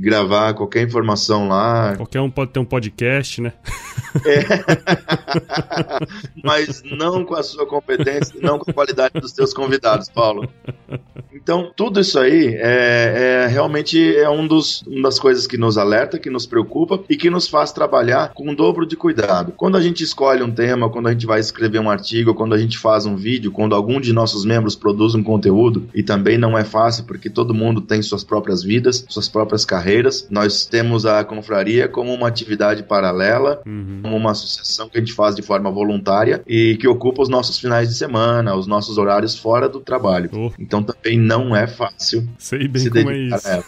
gravar 0.00 0.54
qualquer 0.54 0.82
informação 0.82 1.48
lá. 1.48 1.94
Qualquer 1.96 2.20
um 2.20 2.30
pode 2.30 2.52
ter 2.52 2.60
um 2.60 2.64
podcast, 2.64 3.40
né? 3.40 3.52
É. 4.24 4.42
Mas 6.42 6.82
não 6.84 7.24
com 7.24 7.34
a 7.34 7.42
sua 7.42 7.66
competência, 7.66 8.34
não 8.40 8.58
com 8.58 8.70
a 8.70 8.74
qualidade 8.74 9.20
dos 9.20 9.32
seus 9.32 9.52
convidados, 9.54 10.08
Paulo. 10.08 10.48
Então, 11.32 11.72
tudo 11.74 12.00
isso 12.00 12.18
aí 12.18 12.54
é, 12.54 13.44
é 13.44 13.46
realmente 13.48 14.14
é 14.16 14.28
um 14.28 14.46
dos, 14.46 14.82
uma 14.82 15.02
das 15.02 15.18
coisas 15.18 15.46
que 15.46 15.56
nos 15.56 15.78
alerta, 15.78 16.18
que 16.18 16.30
nos 16.30 16.46
preocupa 16.46 17.02
e 17.08 17.16
que 17.16 17.30
nos 17.30 17.48
faz 17.48 17.72
trabalhar 17.72 18.32
com 18.34 18.50
um 18.50 18.54
dobro 18.54 18.86
de 18.86 18.96
cuidado. 18.96 19.52
Quando 19.56 19.76
a 19.76 19.80
gente 19.80 20.04
escolhe 20.04 20.42
um 20.42 20.50
tema, 20.50 20.90
quando 20.90 21.08
a 21.08 21.12
gente 21.12 21.26
vai 21.26 21.40
escrever 21.40 21.80
um 21.80 21.90
artigo, 21.90 22.34
quando 22.34 22.54
a 22.54 22.58
gente 22.58 22.78
faz 22.78 23.06
um 23.06 23.16
vídeo, 23.16 23.50
quando 23.50 23.74
algum 23.74 24.00
de 24.00 24.12
nossos 24.12 24.44
membros 24.44 24.76
produz 24.76 25.14
um 25.14 25.22
conteúdo, 25.22 25.88
e 25.94 26.02
também 26.02 26.38
não 26.38 26.56
é 26.56 26.64
fácil 26.64 27.04
porque 27.04 27.30
todo 27.30 27.54
mundo 27.54 27.80
tem 27.80 28.02
suas 28.02 28.22
próprias 28.22 28.62
vidas, 28.62 29.04
suas 29.08 29.21
próprias 29.28 29.64
carreiras. 29.64 30.26
Nós 30.30 30.66
temos 30.66 31.06
a 31.06 31.24
confraria 31.24 31.88
como 31.88 32.12
uma 32.12 32.28
atividade 32.28 32.82
paralela, 32.82 33.62
uhum. 33.66 34.00
como 34.02 34.16
uma 34.16 34.32
associação 34.32 34.88
que 34.88 34.98
a 34.98 35.00
gente 35.00 35.12
faz 35.12 35.34
de 35.34 35.42
forma 35.42 35.70
voluntária 35.70 36.42
e 36.46 36.76
que 36.76 36.88
ocupa 36.88 37.22
os 37.22 37.28
nossos 37.28 37.58
finais 37.58 37.88
de 37.88 37.94
semana, 37.94 38.54
os 38.54 38.66
nossos 38.66 38.98
horários 38.98 39.36
fora 39.36 39.68
do 39.68 39.80
trabalho. 39.80 40.30
Oh. 40.32 40.50
Então 40.58 40.82
também 40.82 41.18
não 41.18 41.54
é 41.54 41.66
fácil 41.66 42.28
Sei 42.38 42.68
bem 42.68 42.82
se 42.82 42.90
como 42.90 43.10
é 43.10 43.18
isso. 43.18 43.64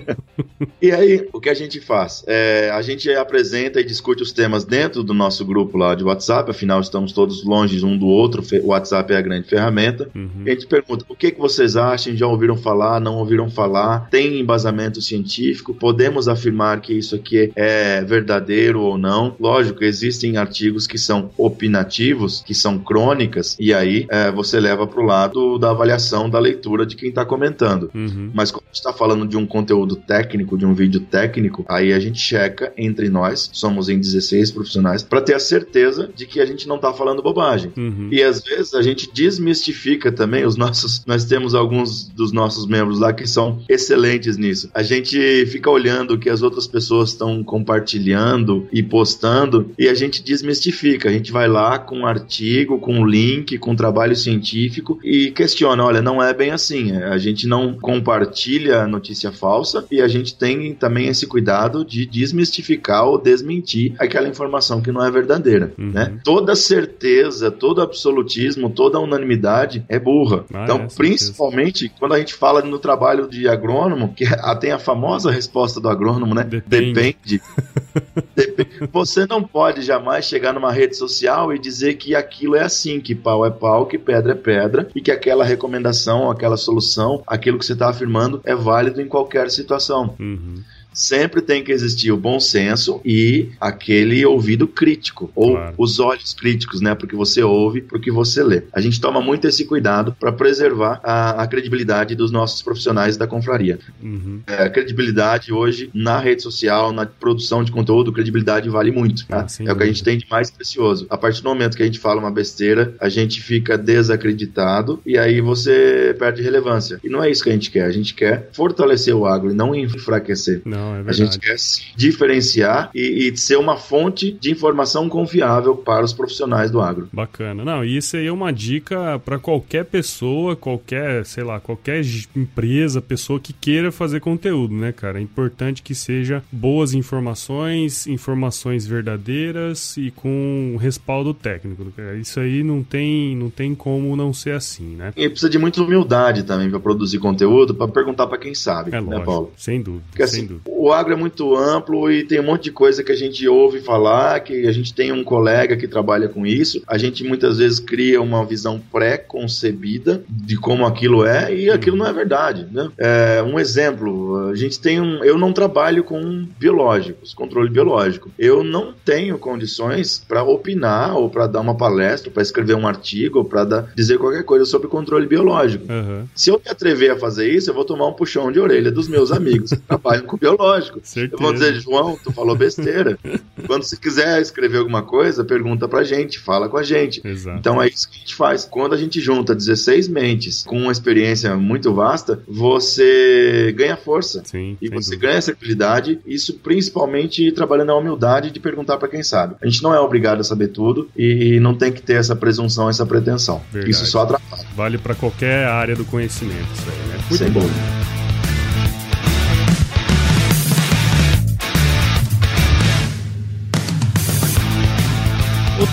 e 0.80 0.90
aí, 0.92 1.28
o 1.32 1.40
que 1.40 1.48
a 1.48 1.54
gente 1.54 1.80
faz? 1.80 2.24
É, 2.26 2.70
a 2.70 2.82
gente 2.82 3.10
apresenta 3.12 3.80
e 3.80 3.84
discute 3.84 4.22
os 4.22 4.32
temas 4.32 4.64
dentro 4.64 5.02
do 5.02 5.14
nosso 5.14 5.44
grupo 5.44 5.76
lá 5.76 5.94
de 5.94 6.04
WhatsApp, 6.04 6.50
afinal 6.50 6.80
estamos 6.80 7.12
todos 7.12 7.44
longe 7.44 7.84
um 7.84 7.96
do 7.96 8.06
outro, 8.06 8.42
o 8.62 8.68
WhatsApp 8.68 9.12
é 9.12 9.16
a 9.16 9.20
grande 9.20 9.48
ferramenta. 9.48 10.08
Uhum. 10.14 10.44
a 10.46 10.50
gente 10.50 10.66
pergunta, 10.66 11.04
o 11.08 11.14
que, 11.14 11.30
que 11.30 11.40
vocês 11.40 11.76
acham? 11.76 12.14
Já 12.14 12.26
ouviram 12.26 12.56
falar? 12.56 13.00
Não 13.00 13.16
ouviram 13.16 13.50
falar? 13.50 14.08
Tem 14.10 14.38
embasamento 14.38 14.81
científico? 15.00 15.74
Podemos 15.74 16.28
afirmar 16.28 16.80
que 16.80 16.92
isso 16.92 17.14
aqui 17.14 17.52
é 17.54 18.02
verdadeiro 18.02 18.80
ou 18.80 18.98
não? 18.98 19.36
Lógico, 19.38 19.84
existem 19.84 20.36
artigos 20.36 20.86
que 20.86 20.98
são 20.98 21.30
opinativos, 21.36 22.42
que 22.44 22.54
são 22.54 22.78
crônicas, 22.78 23.56
e 23.58 23.72
aí 23.72 24.06
é, 24.10 24.30
você 24.30 24.58
leva 24.58 24.86
para 24.86 25.00
o 25.00 25.04
lado 25.04 25.58
da 25.58 25.70
avaliação 25.70 26.28
da 26.28 26.38
leitura 26.38 26.84
de 26.84 26.96
quem 26.96 27.08
está 27.08 27.24
comentando. 27.24 27.90
Uhum. 27.94 28.30
Mas 28.34 28.50
quando 28.50 28.64
a 28.64 28.68
gente 28.68 28.76
está 28.76 28.92
falando 28.92 29.26
de 29.26 29.36
um 29.36 29.46
conteúdo 29.46 29.96
técnico, 29.96 30.56
de 30.58 30.66
um 30.66 30.74
vídeo 30.74 31.00
técnico, 31.00 31.64
aí 31.68 31.92
a 31.92 32.00
gente 32.00 32.18
checa 32.18 32.72
entre 32.76 33.08
nós, 33.08 33.50
somos 33.52 33.88
em 33.88 33.98
16 33.98 34.50
profissionais, 34.50 35.02
para 35.02 35.20
ter 35.20 35.34
a 35.34 35.40
certeza 35.40 36.10
de 36.14 36.26
que 36.26 36.40
a 36.40 36.46
gente 36.46 36.66
não 36.66 36.76
está 36.76 36.92
falando 36.92 37.22
bobagem. 37.22 37.72
Uhum. 37.76 38.08
E 38.10 38.22
às 38.22 38.42
vezes 38.42 38.74
a 38.74 38.82
gente 38.82 39.10
desmistifica 39.12 40.10
também 40.10 40.44
os 40.44 40.56
nossos. 40.56 41.04
Nós 41.06 41.24
temos 41.24 41.54
alguns 41.54 42.08
dos 42.08 42.32
nossos 42.32 42.66
membros 42.66 42.98
lá 42.98 43.12
que 43.12 43.26
são 43.26 43.62
excelentes 43.68 44.36
nisso. 44.36 44.70
A 44.74 44.82
gente 44.82 45.46
fica 45.46 45.70
olhando 45.70 46.14
o 46.14 46.18
que 46.18 46.30
as 46.30 46.42
outras 46.42 46.66
pessoas 46.66 47.10
estão 47.10 47.42
compartilhando 47.44 48.66
e 48.72 48.82
postando 48.82 49.70
e 49.78 49.88
a 49.88 49.94
gente 49.94 50.22
desmistifica. 50.22 51.08
A 51.08 51.12
gente 51.12 51.30
vai 51.30 51.46
lá 51.46 51.78
com 51.78 51.98
um 51.98 52.06
artigo, 52.06 52.78
com 52.78 52.94
um 52.94 53.06
link, 53.06 53.58
com 53.58 53.72
um 53.72 53.76
trabalho 53.76 54.16
científico 54.16 54.98
e 55.04 55.30
questiona: 55.30 55.84
olha, 55.84 56.00
não 56.00 56.22
é 56.22 56.32
bem 56.32 56.50
assim. 56.50 56.92
A 56.92 57.18
gente 57.18 57.46
não 57.46 57.74
compartilha 57.74 58.86
notícia 58.86 59.30
falsa 59.30 59.84
e 59.90 60.00
a 60.00 60.08
gente 60.08 60.34
tem 60.34 60.74
também 60.74 61.08
esse 61.08 61.26
cuidado 61.26 61.84
de 61.84 62.06
desmistificar 62.06 63.06
ou 63.06 63.18
desmentir 63.18 63.94
aquela 63.98 64.28
informação 64.28 64.80
que 64.80 64.90
não 64.90 65.04
é 65.04 65.10
verdadeira. 65.10 65.72
Uhum. 65.78 65.90
Né? 65.90 66.18
Toda 66.24 66.54
certeza, 66.54 67.50
todo 67.50 67.82
absolutismo, 67.82 68.70
toda 68.70 68.98
unanimidade 68.98 69.84
é 69.88 69.98
burra. 69.98 70.44
Ah, 70.52 70.64
então, 70.64 70.82
é, 70.82 70.86
principalmente 70.86 71.92
quando 71.98 72.14
a 72.14 72.18
gente 72.18 72.34
fala 72.34 72.62
no 72.62 72.78
trabalho 72.78 73.28
de 73.28 73.48
agrônomo, 73.48 74.14
que 74.14 74.24
tem 74.62 74.70
a 74.70 74.78
famosa 74.78 75.28
resposta 75.28 75.80
do 75.80 75.88
agrônomo, 75.88 76.36
né? 76.36 76.44
Depende. 76.44 77.42
Depende. 78.32 78.88
Você 78.92 79.26
não 79.26 79.42
pode 79.42 79.82
jamais 79.82 80.24
chegar 80.24 80.52
numa 80.52 80.70
rede 80.70 80.96
social 80.96 81.52
e 81.52 81.58
dizer 81.58 81.94
que 81.94 82.14
aquilo 82.14 82.54
é 82.54 82.62
assim, 82.62 83.00
que 83.00 83.12
pau 83.12 83.44
é 83.44 83.50
pau, 83.50 83.86
que 83.86 83.98
pedra 83.98 84.30
é 84.30 84.36
pedra 84.36 84.88
e 84.94 85.00
que 85.00 85.10
aquela 85.10 85.44
recomendação, 85.44 86.30
aquela 86.30 86.56
solução, 86.56 87.24
aquilo 87.26 87.58
que 87.58 87.66
você 87.66 87.72
está 87.72 87.90
afirmando 87.90 88.40
é 88.44 88.54
válido 88.54 89.02
em 89.02 89.08
qualquer 89.08 89.50
situação. 89.50 90.14
Uhum 90.20 90.62
sempre 90.92 91.40
tem 91.40 91.62
que 91.62 91.72
existir 91.72 92.12
o 92.12 92.16
bom 92.16 92.38
senso 92.38 93.00
e 93.04 93.50
aquele 93.60 94.24
ouvido 94.24 94.66
crítico, 94.66 95.30
ou 95.34 95.52
claro. 95.52 95.74
os 95.78 95.98
olhos 95.98 96.34
críticos, 96.34 96.80
né? 96.80 96.94
Porque 96.94 97.16
você 97.16 97.42
ouve, 97.42 97.80
porque 97.80 98.10
você 98.10 98.42
lê. 98.42 98.62
A 98.72 98.80
gente 98.80 99.00
toma 99.00 99.20
muito 99.20 99.46
esse 99.46 99.64
cuidado 99.64 100.14
para 100.18 100.32
preservar 100.32 101.00
a, 101.02 101.42
a, 101.42 101.46
credibilidade 101.46 102.14
dos 102.14 102.30
nossos 102.30 102.62
profissionais 102.62 103.16
da 103.16 103.26
confraria. 103.26 103.78
Uhum. 104.02 104.40
É, 104.46 104.64
a 104.64 104.70
credibilidade 104.70 105.52
hoje 105.52 105.90
na 105.94 106.18
rede 106.18 106.42
social, 106.42 106.92
na 106.92 107.06
produção 107.06 107.64
de 107.64 107.72
conteúdo, 107.72 108.12
credibilidade 108.12 108.68
vale 108.68 108.90
muito. 108.90 109.26
Tá? 109.26 109.46
Ah, 109.46 109.64
é 109.64 109.72
o 109.72 109.76
que 109.76 109.82
a 109.82 109.86
gente 109.86 110.02
tem 110.02 110.18
de 110.18 110.26
mais 110.30 110.50
precioso. 110.50 111.06
A 111.08 111.16
partir 111.16 111.42
do 111.42 111.48
momento 111.48 111.76
que 111.76 111.82
a 111.82 111.86
gente 111.86 111.98
fala 111.98 112.20
uma 112.20 112.30
besteira, 112.30 112.94
a 113.00 113.08
gente 113.08 113.40
fica 113.40 113.76
desacreditado 113.78 115.00
e 115.04 115.18
aí 115.18 115.40
você 115.40 116.14
perde 116.18 116.42
relevância. 116.42 117.00
E 117.02 117.08
não 117.08 117.22
é 117.22 117.30
isso 117.30 117.42
que 117.42 117.50
a 117.50 117.52
gente 117.52 117.70
quer. 117.70 117.84
A 117.84 117.92
gente 117.92 118.14
quer 118.14 118.48
fortalecer 118.52 119.14
o 119.14 119.26
agro 119.26 119.50
e 119.50 119.54
não 119.54 119.74
enfraquecer. 119.74 120.62
Não. 120.64 120.81
Não, 120.82 120.96
é 120.96 121.04
a 121.06 121.12
gente 121.12 121.38
quer 121.38 121.58
se 121.58 121.84
diferenciar 121.96 122.90
e, 122.94 123.28
e, 123.28 123.36
ser 123.36 123.56
uma 123.56 123.76
fonte 123.76 124.32
de 124.32 124.50
informação 124.50 125.08
confiável 125.08 125.76
para 125.76 126.04
os 126.04 126.12
profissionais 126.12 126.70
do 126.70 126.80
agro. 126.80 127.08
Bacana. 127.12 127.64
Não, 127.64 127.84
e 127.84 127.96
isso 127.96 128.16
aí 128.16 128.26
é 128.26 128.32
uma 128.32 128.52
dica 128.52 129.18
para 129.24 129.38
qualquer 129.38 129.84
pessoa, 129.84 130.56
qualquer, 130.56 131.24
sei 131.24 131.44
lá, 131.44 131.60
qualquer 131.60 132.02
empresa, 132.34 133.00
pessoa 133.00 133.38
que 133.38 133.52
queira 133.52 133.92
fazer 133.92 134.20
conteúdo, 134.20 134.74
né, 134.74 134.92
cara? 134.92 135.18
É 135.18 135.22
importante 135.22 135.82
que 135.82 135.94
seja 135.94 136.42
boas 136.50 136.94
informações, 136.94 138.06
informações 138.06 138.86
verdadeiras 138.86 139.96
e 139.96 140.10
com 140.10 140.76
respaldo 140.80 141.32
técnico. 141.32 141.84
Cara. 141.96 142.16
Isso 142.16 142.40
aí 142.40 142.62
não 142.62 142.82
tem, 142.82 143.36
não 143.36 143.50
tem 143.50 143.74
como 143.74 144.16
não 144.16 144.32
ser 144.32 144.54
assim, 144.54 144.96
né? 144.96 145.12
E 145.16 145.28
precisa 145.28 145.50
de 145.50 145.58
muita 145.58 145.82
humildade 145.82 146.42
também 146.42 146.70
para 146.70 146.80
produzir 146.80 147.18
conteúdo, 147.18 147.74
para 147.74 147.88
perguntar 147.88 148.26
para 148.26 148.38
quem 148.38 148.54
sabe, 148.54 148.90
é 148.90 148.94
né, 148.94 149.00
lógico, 149.00 149.24
Paulo? 149.24 149.52
Sem 149.56 149.82
dúvida. 149.82 150.04
Porque, 150.10 150.22
assim, 150.22 150.36
sem 150.36 150.46
dúvida 150.46 150.71
o 150.74 150.92
agro 150.92 151.12
é 151.12 151.16
muito 151.16 151.54
amplo 151.54 152.10
e 152.10 152.24
tem 152.24 152.40
um 152.40 152.44
monte 152.44 152.64
de 152.64 152.72
coisa 152.72 153.04
que 153.04 153.12
a 153.12 153.16
gente 153.16 153.46
ouve 153.46 153.80
falar, 153.80 154.40
que 154.40 154.66
a 154.66 154.72
gente 154.72 154.94
tem 154.94 155.12
um 155.12 155.22
colega 155.22 155.76
que 155.76 155.86
trabalha 155.86 156.28
com 156.28 156.46
isso. 156.46 156.82
A 156.86 156.96
gente 156.96 157.22
muitas 157.24 157.58
vezes 157.58 157.78
cria 157.78 158.20
uma 158.20 158.44
visão 158.44 158.80
pré-concebida 158.90 160.24
de 160.28 160.56
como 160.56 160.86
aquilo 160.86 161.24
é 161.24 161.54
e 161.54 161.70
aquilo 161.70 161.96
não 161.96 162.06
é 162.06 162.12
verdade. 162.12 162.66
Né? 162.70 162.90
É, 162.98 163.42
um 163.42 163.58
exemplo, 163.58 164.48
a 164.48 164.54
gente 164.54 164.80
tem 164.80 165.00
um. 165.00 165.22
Eu 165.22 165.36
não 165.36 165.52
trabalho 165.52 166.02
com 166.02 166.46
biológicos, 166.58 167.34
controle 167.34 167.70
biológico. 167.70 168.30
Eu 168.38 168.64
não 168.64 168.92
tenho 169.04 169.38
condições 169.38 170.24
para 170.26 170.42
opinar 170.42 171.16
ou 171.16 171.28
para 171.28 171.46
dar 171.46 171.60
uma 171.60 171.76
palestra, 171.76 172.30
para 172.30 172.42
escrever 172.42 172.74
um 172.74 172.86
artigo 172.86 173.38
ou 173.38 173.44
para 173.44 173.86
dizer 173.94 174.18
qualquer 174.18 174.44
coisa 174.44 174.64
sobre 174.64 174.88
controle 174.88 175.26
biológico. 175.26 175.84
Uhum. 175.92 176.26
Se 176.34 176.50
eu 176.50 176.60
me 176.64 176.70
atrever 176.70 177.12
a 177.12 177.18
fazer 177.18 177.48
isso, 177.48 177.70
eu 177.70 177.74
vou 177.74 177.84
tomar 177.84 178.06
um 178.06 178.12
puxão 178.12 178.50
de 178.50 178.58
orelha 178.58 178.90
dos 178.90 179.06
meus 179.06 179.30
amigos 179.30 179.70
que 179.70 179.80
trabalham 179.86 180.24
com 180.24 180.36
biológico 180.36 180.61
lógico. 180.62 181.00
Certeza. 181.02 181.34
Eu 181.34 181.44
vou 181.44 181.52
dizer, 181.52 181.74
João, 181.80 182.18
tu 182.22 182.32
falou 182.32 182.56
besteira. 182.56 183.18
Quando 183.66 183.82
você 183.82 183.96
quiser 183.96 184.40
escrever 184.40 184.78
alguma 184.78 185.02
coisa, 185.02 185.44
pergunta 185.44 185.88
pra 185.88 186.04
gente, 186.04 186.38
fala 186.38 186.68
com 186.68 186.76
a 186.76 186.82
gente. 186.82 187.20
Exato. 187.26 187.58
Então 187.58 187.82
é 187.82 187.88
isso 187.88 188.08
que 188.08 188.16
a 188.16 188.20
gente 188.20 188.34
faz. 188.34 188.64
Quando 188.64 188.94
a 188.94 188.96
gente 188.96 189.20
junta 189.20 189.54
16 189.54 190.08
mentes 190.08 190.62
com 190.64 190.78
uma 190.78 190.92
experiência 190.92 191.54
muito 191.56 191.92
vasta, 191.92 192.40
você 192.48 193.72
ganha 193.76 193.96
força. 193.96 194.42
Sim, 194.44 194.76
e 194.80 194.88
você 194.88 195.10
dúvida. 195.10 195.26
ganha 195.28 195.38
essa 195.38 195.52
habilidade, 195.52 196.20
isso 196.26 196.54
principalmente 196.54 197.50
trabalhando 197.52 197.88
na 197.88 197.96
humildade 197.96 198.50
de 198.50 198.60
perguntar 198.60 198.96
para 198.96 199.08
quem 199.08 199.22
sabe. 199.22 199.56
A 199.60 199.66
gente 199.66 199.82
não 199.82 199.94
é 199.94 200.00
obrigado 200.00 200.40
a 200.40 200.44
saber 200.44 200.68
tudo 200.68 201.08
e 201.16 201.58
não 201.60 201.74
tem 201.74 201.92
que 201.92 202.02
ter 202.02 202.14
essa 202.14 202.36
presunção, 202.36 202.88
essa 202.88 203.04
pretensão. 203.04 203.62
Verdade. 203.72 203.90
Isso 203.90 204.06
só 204.06 204.22
atrapalha. 204.22 204.66
Vale 204.74 204.98
para 204.98 205.14
qualquer 205.14 205.66
área 205.66 205.94
do 205.94 206.04
conhecimento. 206.04 206.68
Isso 206.74 206.88
aí, 206.90 207.08
né? 207.08 207.14
Muito 207.28 207.36
Sem 207.36 207.50
bom. 207.50 207.60
Dúvida. 207.60 208.01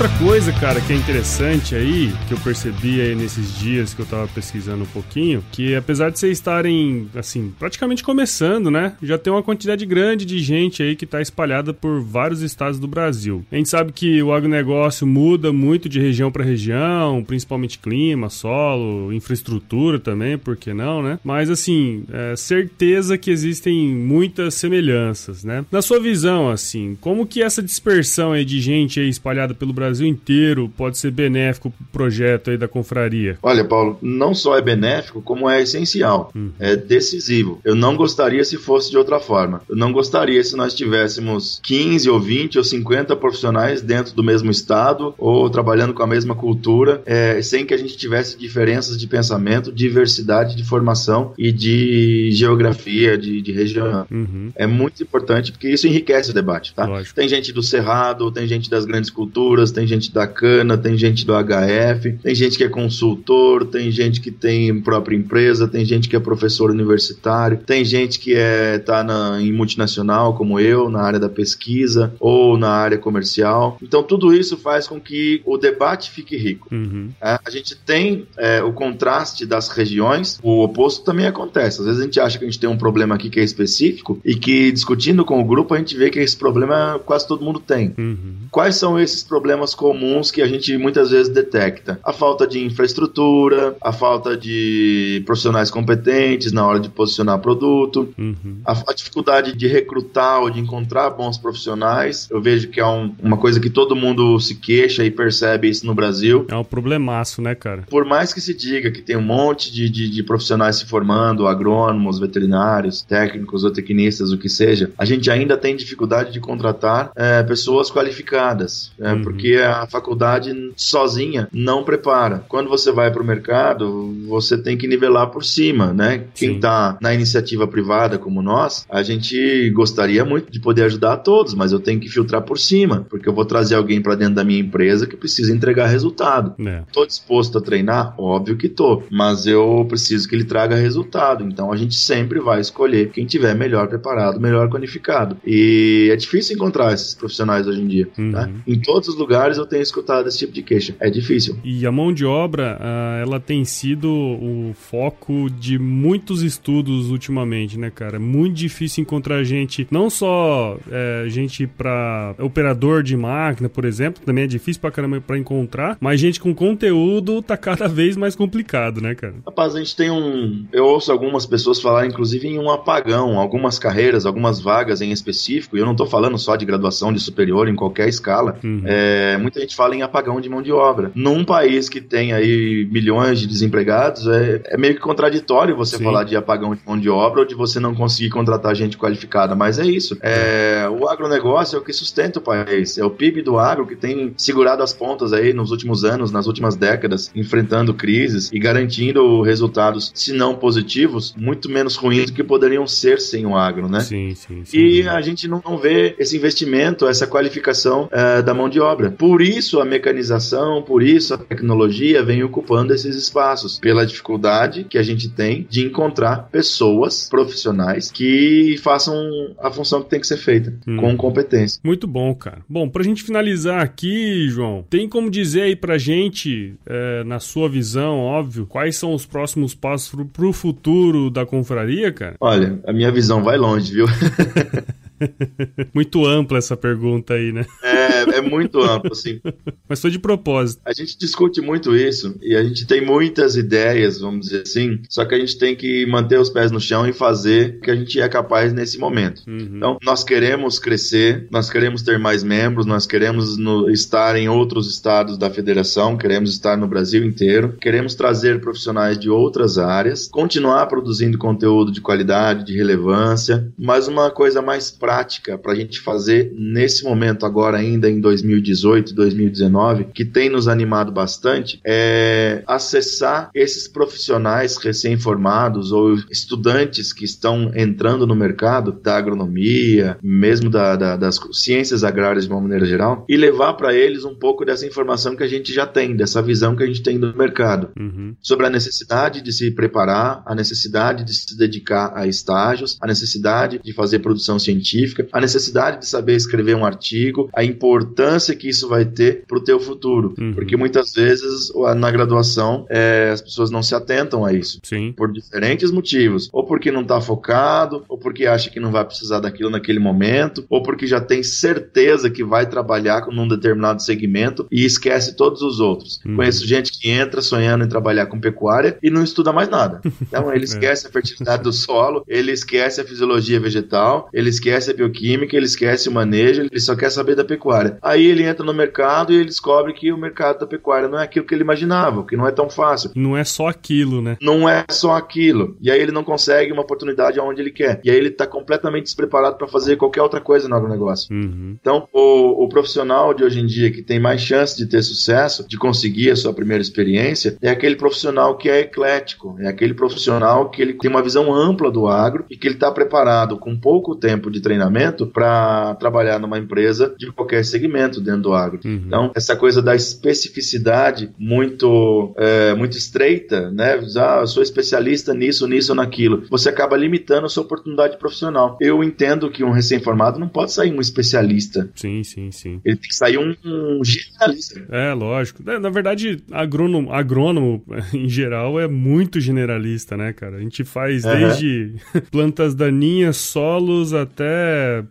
Outra 0.01 0.17
coisa, 0.17 0.53
cara, 0.53 0.79
que 0.79 0.93
é 0.93 0.95
interessante 0.95 1.75
aí, 1.75 2.13
que 2.25 2.33
eu 2.33 2.37
percebi 2.37 3.01
aí 3.01 3.13
nesses 3.13 3.59
dias 3.59 3.93
que 3.93 4.01
eu 4.01 4.05
tava 4.05 4.29
pesquisando 4.29 4.85
um 4.85 4.87
pouquinho, 4.87 5.43
que 5.51 5.75
apesar 5.75 6.09
de 6.09 6.17
vocês 6.17 6.37
estarem, 6.37 7.09
assim, 7.13 7.53
praticamente 7.59 8.01
começando, 8.01 8.71
né? 8.71 8.93
Já 9.03 9.17
tem 9.17 9.33
uma 9.33 9.43
quantidade 9.43 9.85
grande 9.85 10.23
de 10.23 10.39
gente 10.39 10.81
aí 10.81 10.95
que 10.95 11.05
tá 11.05 11.21
espalhada 11.21 11.73
por 11.73 11.99
vários 11.99 12.41
estados 12.41 12.79
do 12.79 12.87
Brasil. 12.87 13.43
A 13.51 13.57
gente 13.57 13.67
sabe 13.67 13.91
que 13.91 14.23
o 14.23 14.31
agronegócio 14.31 15.05
muda 15.05 15.51
muito 15.51 15.89
de 15.89 15.99
região 15.99 16.31
para 16.31 16.45
região, 16.45 17.21
principalmente 17.21 17.77
clima, 17.77 18.29
solo, 18.29 19.11
infraestrutura 19.11 19.99
também, 19.99 20.37
por 20.37 20.55
que 20.55 20.73
não, 20.73 21.03
né? 21.03 21.19
Mas, 21.25 21.49
assim, 21.49 22.05
é 22.09 22.37
certeza 22.37 23.17
que 23.17 23.29
existem 23.29 23.89
muitas 23.89 24.53
semelhanças, 24.53 25.43
né? 25.43 25.65
Na 25.69 25.81
sua 25.81 25.99
visão, 25.99 26.49
assim, 26.49 26.97
como 27.01 27.27
que 27.27 27.43
essa 27.43 27.61
dispersão 27.61 28.31
aí 28.31 28.45
de 28.45 28.61
gente 28.61 28.97
aí 28.97 29.09
espalhada 29.09 29.53
pelo 29.53 29.73
Brasil 29.73 29.88
inteiro 29.99 30.71
pode 30.77 30.97
ser 30.97 31.11
benéfico 31.11 31.71
para 31.71 31.83
o 31.83 31.87
projeto 31.91 32.51
aí 32.51 32.57
da 32.57 32.67
confraria? 32.67 33.37
Olha, 33.41 33.63
Paulo, 33.63 33.97
não 34.01 34.33
só 34.33 34.57
é 34.57 34.61
benéfico, 34.61 35.21
como 35.21 35.49
é 35.49 35.61
essencial, 35.61 36.31
hum. 36.35 36.51
é 36.59 36.75
decisivo. 36.75 37.59
Eu 37.63 37.75
não 37.75 37.95
gostaria 37.95 38.43
se 38.43 38.57
fosse 38.57 38.89
de 38.91 38.97
outra 38.97 39.19
forma. 39.19 39.61
Eu 39.69 39.75
não 39.75 39.91
gostaria 39.91 40.43
se 40.43 40.55
nós 40.55 40.73
tivéssemos 40.73 41.59
15 41.63 42.09
ou 42.09 42.19
20 42.19 42.57
ou 42.57 42.63
50 42.63 43.15
profissionais 43.15 43.81
dentro 43.81 44.13
do 44.13 44.23
mesmo 44.23 44.51
estado 44.51 45.13
ou 45.17 45.49
trabalhando 45.49 45.93
com 45.93 46.03
a 46.03 46.07
mesma 46.07 46.35
cultura, 46.35 47.01
é, 47.05 47.41
sem 47.41 47.65
que 47.65 47.73
a 47.73 47.77
gente 47.77 47.97
tivesse 47.97 48.37
diferenças 48.37 48.97
de 48.97 49.07
pensamento, 49.07 49.71
diversidade 49.71 50.55
de 50.55 50.63
formação 50.63 51.33
e 51.37 51.51
de 51.51 52.29
geografia, 52.31 53.17
de, 53.17 53.41
de 53.41 53.51
região. 53.51 54.05
Uhum. 54.09 54.51
É 54.55 54.67
muito 54.67 55.03
importante 55.03 55.51
porque 55.51 55.69
isso 55.69 55.87
enriquece 55.87 56.31
o 56.31 56.33
debate, 56.33 56.73
tá? 56.73 56.85
Lógico. 56.85 57.15
Tem 57.15 57.27
gente 57.27 57.51
do 57.51 57.63
Cerrado, 57.63 58.31
tem 58.31 58.47
gente 58.47 58.69
das 58.69 58.85
grandes 58.85 59.09
culturas, 59.09 59.71
tem 59.79 59.87
gente 59.87 60.11
da 60.13 60.27
Cana, 60.27 60.77
tem 60.77 60.97
gente 60.97 61.25
do 61.25 61.33
HF, 61.33 62.19
tem 62.21 62.35
gente 62.35 62.57
que 62.57 62.63
é 62.65 62.69
consultor, 62.69 63.65
tem 63.65 63.89
gente 63.89 64.19
que 64.19 64.29
tem 64.29 64.81
própria 64.81 65.15
empresa, 65.15 65.69
tem 65.69 65.85
gente 65.85 66.09
que 66.09 66.17
é 66.17 66.19
professor 66.19 66.69
universitário, 66.69 67.59
tem 67.65 67.85
gente 67.85 68.19
que 68.19 68.33
é 68.35 68.77
tá 68.77 69.03
na, 69.03 69.41
em 69.41 69.53
multinacional 69.53 70.33
como 70.33 70.59
eu, 70.59 70.89
na 70.89 71.01
área 71.01 71.19
da 71.19 71.29
pesquisa 71.29 72.13
ou 72.19 72.57
na 72.57 72.69
área 72.69 72.97
comercial. 72.97 73.77
Então 73.81 74.03
tudo 74.03 74.33
isso 74.33 74.57
faz 74.57 74.85
com 74.85 74.99
que 74.99 75.41
o 75.45 75.57
debate 75.57 76.11
fique 76.11 76.35
rico. 76.35 76.67
Uhum. 76.73 77.11
É, 77.21 77.39
a 77.45 77.49
gente 77.49 77.75
tem 77.75 78.27
é, 78.37 78.61
o 78.61 78.73
contraste 78.73 79.45
das 79.45 79.69
regiões, 79.69 80.39
o 80.43 80.61
oposto 80.61 81.05
também 81.05 81.25
acontece. 81.25 81.79
Às 81.79 81.85
vezes 81.85 82.01
a 82.01 82.03
gente 82.03 82.19
acha 82.19 82.37
que 82.37 82.43
a 82.43 82.47
gente 82.47 82.59
tem 82.59 82.69
um 82.69 82.77
problema 82.77 83.15
aqui 83.15 83.29
que 83.29 83.39
é 83.39 83.43
específico 83.43 84.19
e 84.25 84.35
que 84.35 84.73
discutindo 84.73 85.23
com 85.23 85.39
o 85.39 85.45
grupo 85.45 85.73
a 85.73 85.77
gente 85.77 85.95
vê 85.95 86.09
que 86.09 86.19
esse 86.19 86.35
problema 86.35 86.99
quase 87.05 87.25
todo 87.25 87.45
mundo 87.45 87.61
tem. 87.61 87.93
Uhum. 87.97 88.47
Quais 88.51 88.75
são 88.75 88.99
esses 88.99 89.23
problemas 89.23 89.68
problemas 89.69 89.75
comuns 89.75 90.31
que 90.31 90.41
a 90.41 90.47
gente 90.47 90.77
muitas 90.77 91.11
vezes 91.11 91.29
detecta: 91.29 91.99
a 92.03 92.13
falta 92.13 92.47
de 92.47 92.63
infraestrutura, 92.63 93.75
a 93.81 93.91
falta 93.91 94.37
de 94.37 95.21
profissionais 95.25 95.69
competentes 95.71 96.51
na 96.51 96.65
hora 96.65 96.79
de 96.79 96.89
posicionar 96.89 97.39
produto, 97.39 98.13
uhum. 98.17 98.61
a, 98.65 98.71
a, 98.87 98.93
dificuldade 98.93 99.55
de 99.55 99.67
recrutar 99.67 100.41
ou 100.41 100.49
de 100.49 100.59
encontrar 100.59 101.09
bons 101.11 101.37
profissionais. 101.37 102.27
Eu 102.29 102.41
vejo 102.41 102.69
que 102.69 102.79
é 102.79 102.85
um, 102.85 103.13
uma 103.21 103.37
coisa 103.37 103.59
que 103.59 103.69
todo 103.69 103.95
mundo 103.95 104.39
se 104.39 104.55
queixa 104.55 105.03
e 105.03 105.11
percebe 105.11 105.69
isso 105.69 105.85
no 105.85 105.93
Brasil. 105.93 106.45
É 106.49 106.55
um 106.55 106.63
problemaço, 106.63 107.41
né, 107.41 107.55
cara? 107.55 107.83
Por 107.89 108.05
mais 108.05 108.33
que 108.33 108.41
se 108.41 108.53
diga 108.53 108.91
que 108.91 109.01
tem 109.01 109.17
um 109.17 109.21
monte 109.21 109.71
de, 109.71 109.89
de, 109.89 110.09
de 110.09 110.23
profissionais 110.23 110.77
se 110.77 110.85
formando, 110.85 111.47
agrônomos, 111.47 112.19
veterinários, 112.19 113.01
técnicos, 113.01 113.61
zootecnistas, 113.61 114.31
o 114.31 114.37
que 114.37 114.49
seja, 114.49 114.91
a 114.97 115.05
gente 115.05 115.29
ainda 115.29 115.57
tem 115.57 115.75
dificuldade 115.75 116.31
de 116.31 116.39
contratar 116.39 117.11
é, 117.15 117.43
pessoas 117.43 117.91
qualificadas, 117.91 118.91
é, 118.99 119.13
uhum. 119.13 119.21
porque 119.23 119.58
a 119.63 119.87
faculdade 119.87 120.51
sozinha 120.75 121.47
não 121.51 121.83
prepara. 121.83 122.43
Quando 122.47 122.69
você 122.69 122.91
vai 122.91 123.11
para 123.11 123.21
o 123.21 123.25
mercado, 123.25 124.13
você 124.27 124.57
tem 124.57 124.77
que 124.77 124.87
nivelar 124.87 125.29
por 125.31 125.43
cima, 125.43 125.93
né? 125.93 126.25
Quem 126.33 126.55
está 126.55 126.97
na 127.01 127.13
iniciativa 127.13 127.67
privada 127.67 128.17
como 128.17 128.41
nós, 128.41 128.85
a 128.89 129.03
gente 129.03 129.69
gostaria 129.71 130.23
muito 130.25 130.51
de 130.51 130.59
poder 130.59 130.83
ajudar 130.83 131.13
a 131.13 131.17
todos, 131.17 131.53
mas 131.53 131.71
eu 131.71 131.79
tenho 131.79 131.99
que 131.99 132.09
filtrar 132.09 132.41
por 132.41 132.57
cima, 132.57 133.05
porque 133.09 133.27
eu 133.27 133.33
vou 133.33 133.45
trazer 133.45 133.75
alguém 133.75 134.01
para 134.01 134.15
dentro 134.15 134.35
da 134.35 134.43
minha 134.43 134.59
empresa 134.59 135.07
que 135.07 135.17
precisa 135.17 135.53
entregar 135.53 135.87
resultado. 135.87 136.55
Estou 136.87 137.03
é. 137.03 137.07
disposto 137.07 137.57
a 137.57 137.61
treinar? 137.61 138.13
Óbvio 138.17 138.57
que 138.57 138.67
estou, 138.67 139.03
mas 139.09 139.45
eu 139.45 139.85
preciso 139.87 140.27
que 140.27 140.35
ele 140.35 140.43
traga 140.43 140.75
resultado. 140.75 141.43
Então 141.43 141.71
a 141.71 141.77
gente 141.77 141.95
sempre 141.95 142.39
vai 142.39 142.59
escolher 142.59 143.09
quem 143.09 143.25
tiver 143.25 143.55
melhor 143.55 143.87
preparado, 143.87 144.39
melhor 144.39 144.69
qualificado. 144.69 145.37
E 145.45 146.09
é 146.11 146.15
difícil 146.15 146.55
encontrar 146.55 146.93
esses 146.93 147.13
profissionais 147.13 147.67
hoje 147.67 147.81
em 147.81 147.87
dia. 147.87 148.07
Uhum. 148.17 148.31
Né? 148.31 148.53
Em 148.67 148.79
todos 148.79 149.09
os 149.09 149.15
lugares 149.15 149.38
eu 149.57 149.65
tenho 149.65 149.81
escutado 149.81 150.27
esse 150.27 150.37
tipo 150.37 150.53
de 150.53 150.61
queixa. 150.61 150.95
É 150.99 151.09
difícil. 151.09 151.57
E 151.63 151.85
a 151.85 151.91
mão 151.91 152.13
de 152.13 152.25
obra, 152.25 152.77
uh, 152.79 153.21
ela 153.21 153.39
tem 153.39 153.63
sido 153.65 154.09
o 154.09 154.73
foco 154.73 155.49
de 155.49 155.77
muitos 155.79 156.41
estudos 156.41 157.09
ultimamente, 157.09 157.77
né, 157.77 157.89
cara? 157.89 158.19
Muito 158.19 158.55
difícil 158.55 159.01
encontrar 159.01 159.43
gente, 159.43 159.87
não 159.91 160.09
só 160.09 160.77
é, 160.91 161.25
gente 161.27 161.67
para 161.67 162.35
operador 162.39 163.03
de 163.03 163.15
máquina, 163.15 163.69
por 163.69 163.85
exemplo, 163.85 164.21
também 164.25 164.43
é 164.43 164.47
difícil 164.47 164.81
pra 164.81 164.91
caramba 164.91 165.21
pra 165.21 165.37
encontrar, 165.37 165.97
mas 165.99 166.19
gente 166.19 166.39
com 166.39 166.53
conteúdo 166.53 167.41
tá 167.41 167.55
cada 167.55 167.87
vez 167.87 168.17
mais 168.17 168.35
complicado, 168.35 169.01
né, 169.01 169.15
cara? 169.15 169.35
Rapaz, 169.45 169.75
a 169.75 169.79
gente 169.79 169.95
tem 169.95 170.09
um. 170.09 170.65
Eu 170.71 170.85
ouço 170.85 171.11
algumas 171.11 171.45
pessoas 171.45 171.81
falar, 171.81 172.05
inclusive, 172.05 172.47
em 172.47 172.59
um 172.59 172.69
apagão, 172.69 173.39
algumas 173.39 173.77
carreiras, 173.77 174.25
algumas 174.25 174.59
vagas 174.59 175.01
em 175.01 175.11
específico, 175.11 175.77
e 175.77 175.79
eu 175.79 175.85
não 175.85 175.95
tô 175.95 176.05
falando 176.05 176.37
só 176.37 176.55
de 176.55 176.65
graduação 176.65 177.13
de 177.13 177.19
superior 177.19 177.67
em 177.67 177.75
qualquer 177.75 178.07
escala. 178.07 178.57
Uhum. 178.63 178.83
É, 178.85 179.28
muita 179.37 179.59
gente 179.59 179.75
fala 179.75 179.95
em 179.95 180.01
apagão 180.01 180.39
de 180.39 180.49
mão 180.49 180.61
de 180.61 180.71
obra. 180.71 181.11
Num 181.15 181.43
país 181.43 181.89
que 181.89 182.01
tem 182.01 182.33
aí 182.33 182.87
milhões 182.91 183.39
de 183.39 183.47
desempregados, 183.47 184.27
é, 184.27 184.61
é 184.65 184.77
meio 184.77 184.95
que 184.95 185.01
contraditório 185.01 185.75
você 185.75 185.97
Sim. 185.97 186.03
falar 186.03 186.23
de 186.23 186.35
apagão 186.35 186.73
de 186.75 186.81
mão 186.85 186.99
de 186.99 187.09
obra 187.09 187.41
ou 187.41 187.45
de 187.45 187.55
você 187.55 187.79
não 187.79 187.95
conseguir 187.95 188.29
contratar 188.29 188.75
gente 188.75 188.97
qualificada, 188.97 189.55
mas 189.55 189.79
é 189.79 189.85
isso. 189.85 190.17
É, 190.21 190.87
o 190.89 191.07
agronegócio 191.07 191.75
é 191.75 191.79
o 191.79 191.83
que 191.83 191.93
sustenta 191.93 192.39
o 192.39 192.41
país, 192.41 192.97
é 192.97 193.03
o 193.03 193.09
PIB 193.09 193.41
do 193.41 193.57
agro 193.57 193.85
que 193.87 193.95
tem 193.95 194.33
segurado 194.37 194.83
as 194.83 194.93
pontas 194.93 195.33
aí 195.33 195.53
nos 195.53 195.71
últimos 195.71 196.03
anos, 196.03 196.31
nas 196.31 196.47
últimas 196.47 196.75
décadas, 196.75 197.31
enfrentando 197.35 197.93
crises 197.93 198.49
e 198.51 198.59
garantindo 198.59 199.41
resultados, 199.41 200.11
se 200.13 200.33
não 200.33 200.55
positivos, 200.55 201.33
muito 201.37 201.69
menos 201.69 201.95
ruins 201.95 202.27
do 202.27 202.33
que 202.33 202.43
poderiam 202.43 202.85
ser 202.87 203.19
sem 203.19 203.45
o 203.45 203.55
agro, 203.55 203.87
né? 203.89 204.01
Sim, 204.01 204.35
sim. 204.35 204.63
sim 204.65 204.77
e 204.77 205.07
a 205.07 205.21
gente 205.21 205.47
não 205.47 205.77
vê 205.77 206.15
esse 206.19 206.35
investimento, 206.35 207.07
essa 207.07 207.27
qualificação 207.27 208.07
é, 208.11 208.41
da 208.41 208.53
mão 208.53 208.69
de 208.69 208.79
obra. 208.79 209.11
Por 209.19 209.41
isso 209.41 209.81
a 209.81 209.85
mecanização, 209.85 210.81
por 210.81 211.03
isso 211.03 211.33
a 211.33 211.37
tecnologia 211.37 212.23
vem 212.23 212.41
ocupando 212.41 212.93
esses 212.93 213.17
espaços, 213.17 213.77
pela 213.77 214.05
dificuldade 214.05 214.85
que 214.85 214.97
a 214.97 215.03
gente 215.03 215.27
tem 215.27 215.67
de 215.69 215.85
encontrar 215.85 216.47
pessoas 216.49 217.27
profissionais 217.29 218.09
que 218.09 218.79
façam 218.81 219.13
a 219.59 219.69
função 219.69 220.01
que 220.01 220.09
tem 220.09 220.21
que 220.21 220.27
ser 220.27 220.37
feita, 220.37 220.73
hum. 220.87 220.95
com 220.95 221.17
competência. 221.17 221.81
Muito 221.83 222.07
bom, 222.07 222.33
cara. 222.33 222.59
Bom, 222.69 222.87
pra 222.87 223.03
gente 223.03 223.21
finalizar 223.21 223.81
aqui, 223.81 224.47
João, 224.47 224.85
tem 224.89 225.09
como 225.09 225.29
dizer 225.29 225.63
aí 225.63 225.75
pra 225.75 225.97
gente, 225.97 226.75
é, 226.85 227.21
na 227.25 227.41
sua 227.41 227.67
visão, 227.67 228.19
óbvio, 228.19 228.65
quais 228.65 228.95
são 228.95 229.13
os 229.13 229.25
próximos 229.25 229.75
passos 229.75 230.07
pro, 230.09 230.25
pro 230.25 230.53
futuro 230.53 231.29
da 231.29 231.45
confraria, 231.45 232.09
cara? 232.13 232.35
Olha, 232.39 232.79
a 232.87 232.93
minha 232.93 233.11
visão 233.11 233.43
vai 233.43 233.57
longe, 233.57 233.93
viu? 233.93 234.05
muito 235.93 236.25
ampla 236.25 236.57
essa 236.57 236.75
pergunta 236.75 237.33
aí, 237.33 237.51
né? 237.51 237.65
É, 237.83 238.37
é 238.37 238.41
muito 238.41 238.79
amplo, 238.81 239.11
assim. 239.11 239.39
Mas 239.87 240.01
foi 240.01 240.11
de 240.11 240.19
propósito. 240.19 240.81
A 240.85 240.93
gente 240.93 241.17
discute 241.17 241.61
muito 241.61 241.95
isso 241.95 242.35
e 242.41 242.55
a 242.55 242.63
gente 242.63 242.85
tem 242.85 243.05
muitas 243.05 243.55
ideias, 243.55 244.19
vamos 244.19 244.47
dizer 244.47 244.63
assim, 244.63 245.01
só 245.09 245.25
que 245.25 245.35
a 245.35 245.39
gente 245.39 245.57
tem 245.57 245.75
que 245.75 246.05
manter 246.05 246.39
os 246.39 246.49
pés 246.49 246.71
no 246.71 246.79
chão 246.79 247.07
e 247.07 247.13
fazer 247.13 247.77
o 247.77 247.81
que 247.81 247.91
a 247.91 247.95
gente 247.95 248.19
é 248.19 248.27
capaz 248.27 248.73
nesse 248.73 248.97
momento. 248.97 249.41
Uhum. 249.47 249.77
Então, 249.77 249.97
nós 250.03 250.23
queremos 250.23 250.79
crescer, 250.79 251.47
nós 251.51 251.69
queremos 251.69 252.01
ter 252.01 252.19
mais 252.19 252.43
membros, 252.43 252.85
nós 252.85 253.05
queremos 253.05 253.57
no, 253.57 253.89
estar 253.89 254.35
em 254.35 254.47
outros 254.47 254.89
estados 254.89 255.37
da 255.37 255.49
federação, 255.49 256.17
queremos 256.17 256.51
estar 256.51 256.77
no 256.77 256.87
Brasil 256.87 257.25
inteiro, 257.25 257.75
queremos 257.79 258.15
trazer 258.15 258.61
profissionais 258.61 259.17
de 259.19 259.29
outras 259.29 259.77
áreas, 259.77 260.27
continuar 260.27 260.85
produzindo 260.87 261.37
conteúdo 261.37 261.91
de 261.91 262.01
qualidade, 262.01 262.65
de 262.65 262.75
relevância, 262.75 263.71
mas 263.77 264.07
uma 264.07 264.29
coisa 264.31 264.61
mais 264.61 264.91
prática 264.91 265.08
prática 265.09 265.57
para 265.57 265.71
a 265.71 265.75
gente 265.75 265.99
fazer 265.99 266.53
nesse 266.55 267.03
momento, 267.03 267.43
agora 267.43 267.77
ainda 267.77 268.07
em 268.07 268.21
2018, 268.21 269.15
2019, 269.15 270.03
que 270.13 270.23
tem 270.23 270.51
nos 270.51 270.67
animado 270.67 271.11
bastante, 271.11 271.81
é 271.83 272.61
acessar 272.67 273.49
esses 273.55 273.87
profissionais 273.87 274.77
recém-formados 274.77 275.91
ou 275.91 276.13
estudantes 276.29 277.11
que 277.11 277.25
estão 277.25 277.71
entrando 277.75 278.27
no 278.27 278.35
mercado 278.35 278.91
da 278.91 279.17
agronomia, 279.17 280.15
mesmo 280.21 280.69
da, 280.69 280.95
da, 280.95 281.15
das 281.15 281.39
ciências 281.53 282.03
agrárias 282.03 282.45
de 282.45 282.51
uma 282.51 282.61
maneira 282.61 282.85
geral, 282.85 283.25
e 283.27 283.35
levar 283.35 283.73
para 283.73 283.95
eles 283.95 284.25
um 284.25 284.35
pouco 284.35 284.63
dessa 284.63 284.85
informação 284.85 285.35
que 285.35 285.43
a 285.43 285.47
gente 285.47 285.73
já 285.73 285.87
tem, 285.87 286.15
dessa 286.15 286.39
visão 286.39 286.75
que 286.75 286.83
a 286.83 286.85
gente 286.87 287.01
tem 287.01 287.19
do 287.19 287.35
mercado, 287.35 287.89
uhum. 287.99 288.35
sobre 288.39 288.67
a 288.67 288.69
necessidade 288.69 289.41
de 289.41 289.51
se 289.51 289.71
preparar, 289.71 290.43
a 290.45 290.53
necessidade 290.53 291.23
de 291.23 291.33
se 291.33 291.57
dedicar 291.57 292.13
a 292.15 292.27
estágios, 292.27 292.95
a 293.01 293.07
necessidade 293.07 293.79
de 293.83 293.91
fazer 293.91 294.19
produção 294.19 294.59
científica 294.59 294.98
científica, 294.99 295.27
a 295.31 295.41
necessidade 295.41 295.99
de 295.99 296.07
saber 296.07 296.35
escrever 296.35 296.75
um 296.75 296.85
artigo, 296.85 297.49
a 297.53 297.63
importância 297.63 298.55
que 298.55 298.67
isso 298.67 298.87
vai 298.87 299.05
ter 299.05 299.43
para 299.47 299.57
o 299.57 299.63
teu 299.63 299.79
futuro. 299.79 300.33
Uhum. 300.37 300.53
Porque 300.53 300.75
muitas 300.75 301.13
vezes 301.13 301.71
na 301.95 302.11
graduação 302.11 302.85
é, 302.89 303.29
as 303.31 303.41
pessoas 303.41 303.71
não 303.71 303.81
se 303.81 303.95
atentam 303.95 304.45
a 304.45 304.53
isso. 304.53 304.79
Sim. 304.83 305.13
Por 305.15 305.31
diferentes 305.31 305.91
motivos. 305.91 306.49
Ou 306.51 306.65
porque 306.65 306.91
não 306.91 307.01
está 307.01 307.21
focado, 307.21 308.03
ou 308.07 308.17
porque 308.17 308.45
acha 308.45 308.69
que 308.69 308.79
não 308.79 308.91
vai 308.91 309.05
precisar 309.05 309.39
daquilo 309.39 309.69
naquele 309.69 309.99
momento, 309.99 310.65
ou 310.69 310.81
porque 310.81 311.07
já 311.07 311.21
tem 311.21 311.43
certeza 311.43 312.29
que 312.29 312.43
vai 312.43 312.67
trabalhar 312.67 313.21
com 313.21 313.31
um 313.31 313.47
determinado 313.47 314.01
segmento 314.01 314.67
e 314.71 314.85
esquece 314.85 315.35
todos 315.35 315.61
os 315.61 315.79
outros. 315.79 316.19
Uhum. 316.25 316.37
Conheço 316.37 316.67
gente 316.67 316.91
que 316.91 317.09
entra 317.09 317.41
sonhando 317.41 317.83
em 317.83 317.89
trabalhar 317.89 318.25
com 318.25 318.39
pecuária 318.39 318.97
e 319.01 319.09
não 319.09 319.23
estuda 319.23 319.51
mais 319.53 319.69
nada. 319.69 320.01
Então 320.29 320.51
ele 320.53 320.61
é. 320.61 320.65
esquece 320.65 321.05
é. 321.05 321.09
a 321.09 321.11
fertilidade 321.11 321.63
do 321.63 321.73
solo, 321.73 322.23
ele 322.27 322.51
esquece 322.51 323.01
a 323.01 323.05
fisiologia 323.05 323.59
vegetal, 323.59 324.29
ele 324.31 324.49
esquece 324.49 324.88
esquece 324.89 324.91
a 324.91 324.93
bioquímica, 324.93 325.55
ele 325.55 325.65
esquece 325.65 326.09
o 326.09 326.11
manejo, 326.11 326.61
ele 326.61 326.79
só 326.79 326.95
quer 326.95 327.09
saber 327.09 327.35
da 327.35 327.43
pecuária. 327.43 327.97
Aí 328.01 328.25
ele 328.25 328.43
entra 328.43 328.65
no 328.65 328.73
mercado 328.73 329.31
e 329.31 329.35
ele 329.35 329.45
descobre 329.45 329.93
que 329.93 330.11
o 330.11 330.17
mercado 330.17 330.59
da 330.59 330.67
pecuária 330.67 331.07
não 331.07 331.19
é 331.19 331.23
aquilo 331.23 331.45
que 331.45 331.53
ele 331.53 331.63
imaginava, 331.63 332.25
que 332.25 332.35
não 332.35 332.47
é 332.47 332.51
tão 332.51 332.69
fácil. 332.69 333.11
Não 333.15 333.37
é 333.37 333.43
só 333.43 333.67
aquilo, 333.67 334.21
né? 334.21 334.37
Não 334.41 334.67
é 334.67 334.85
só 334.89 335.15
aquilo. 335.15 335.77
E 335.81 335.91
aí 335.91 335.99
ele 336.01 336.11
não 336.11 336.23
consegue 336.23 336.71
uma 336.71 336.81
oportunidade 336.81 337.39
aonde 337.39 337.61
ele 337.61 337.71
quer. 337.71 338.01
E 338.03 338.09
aí 338.09 338.17
ele 338.17 338.29
está 338.29 338.47
completamente 338.47 339.03
despreparado 339.03 339.57
para 339.57 339.67
fazer 339.67 339.95
qualquer 339.97 340.21
outra 340.21 340.41
coisa 340.41 340.67
no 340.67 340.75
agronegócio. 340.75 341.33
Uhum. 341.33 341.77
Então, 341.79 342.07
o, 342.13 342.63
o 342.63 342.69
profissional 342.69 343.33
de 343.33 343.43
hoje 343.43 343.59
em 343.59 343.65
dia 343.65 343.91
que 343.91 344.01
tem 344.01 344.19
mais 344.19 344.41
chance 344.41 344.77
de 344.77 344.85
ter 344.85 345.01
sucesso, 345.01 345.67
de 345.67 345.77
conseguir 345.77 346.31
a 346.31 346.35
sua 346.35 346.53
primeira 346.53 346.81
experiência, 346.81 347.57
é 347.61 347.69
aquele 347.69 347.95
profissional 347.95 348.57
que 348.57 348.69
é 348.69 348.81
eclético, 348.81 349.55
é 349.59 349.67
aquele 349.67 349.93
profissional 349.93 350.69
que 350.69 350.81
ele 350.81 350.93
tem 350.93 351.09
uma 351.09 351.21
visão 351.21 351.53
ampla 351.53 351.91
do 351.91 352.07
agro 352.07 352.45
e 352.49 352.57
que 352.57 352.67
ele 352.67 352.75
está 352.75 352.91
preparado 352.91 353.57
com 353.57 353.77
pouco 353.77 354.15
tempo 354.15 354.49
de 354.49 354.61
treinamento 354.61 354.78
treinamento 354.79 355.27
para 355.27 355.95
trabalhar 355.95 356.39
numa 356.39 356.57
empresa 356.57 357.13
de 357.17 357.31
qualquer 357.31 357.65
segmento 357.65 358.21
dentro 358.21 358.41
do 358.43 358.53
agro. 358.53 358.79
Uhum. 358.85 359.03
Então, 359.05 359.31
essa 359.35 359.55
coisa 359.55 359.81
da 359.81 359.95
especificidade 359.95 361.29
muito, 361.37 362.33
é, 362.37 362.73
muito 362.73 362.97
estreita, 362.97 363.69
né? 363.71 363.99
Ah, 364.17 364.39
eu 364.41 364.47
sou 364.47 364.63
especialista 364.63 365.33
nisso, 365.33 365.67
nisso 365.67 365.91
ou 365.91 365.95
naquilo. 365.95 366.43
Você 366.49 366.69
acaba 366.69 366.95
limitando 366.95 367.45
a 367.45 367.49
sua 367.49 367.63
oportunidade 367.63 368.17
profissional. 368.17 368.77
Eu 368.79 369.03
entendo 369.03 369.51
que 369.51 369.63
um 369.63 369.71
recém-formado 369.71 370.39
não 370.39 370.47
pode 370.47 370.71
sair 370.71 370.93
um 370.93 371.01
especialista. 371.01 371.89
Sim, 371.95 372.23
sim, 372.23 372.51
sim. 372.51 372.79
Ele 372.85 372.95
tem 372.95 373.09
que 373.09 373.15
sair 373.15 373.37
um, 373.37 373.53
um 373.65 374.01
generalista. 374.03 374.85
É, 374.89 375.13
lógico. 375.13 375.69
É, 375.69 375.79
na 375.79 375.89
verdade, 375.89 376.41
agrônomo, 376.51 377.11
agrônomo, 377.11 377.83
em 378.13 378.29
geral, 378.29 378.79
é 378.79 378.87
muito 378.87 379.39
generalista, 379.39 380.15
né, 380.15 380.31
cara? 380.31 380.57
A 380.57 380.61
gente 380.61 380.83
faz 380.83 381.25
uhum. 381.25 381.31
desde 381.31 381.95
plantas 382.31 382.73
daninhas, 382.73 383.37
solos, 383.37 384.13
até 384.13 384.58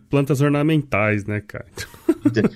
plantas 0.09 0.41
ornamentais, 0.41 1.25
né, 1.25 1.41
cara? 1.41 1.65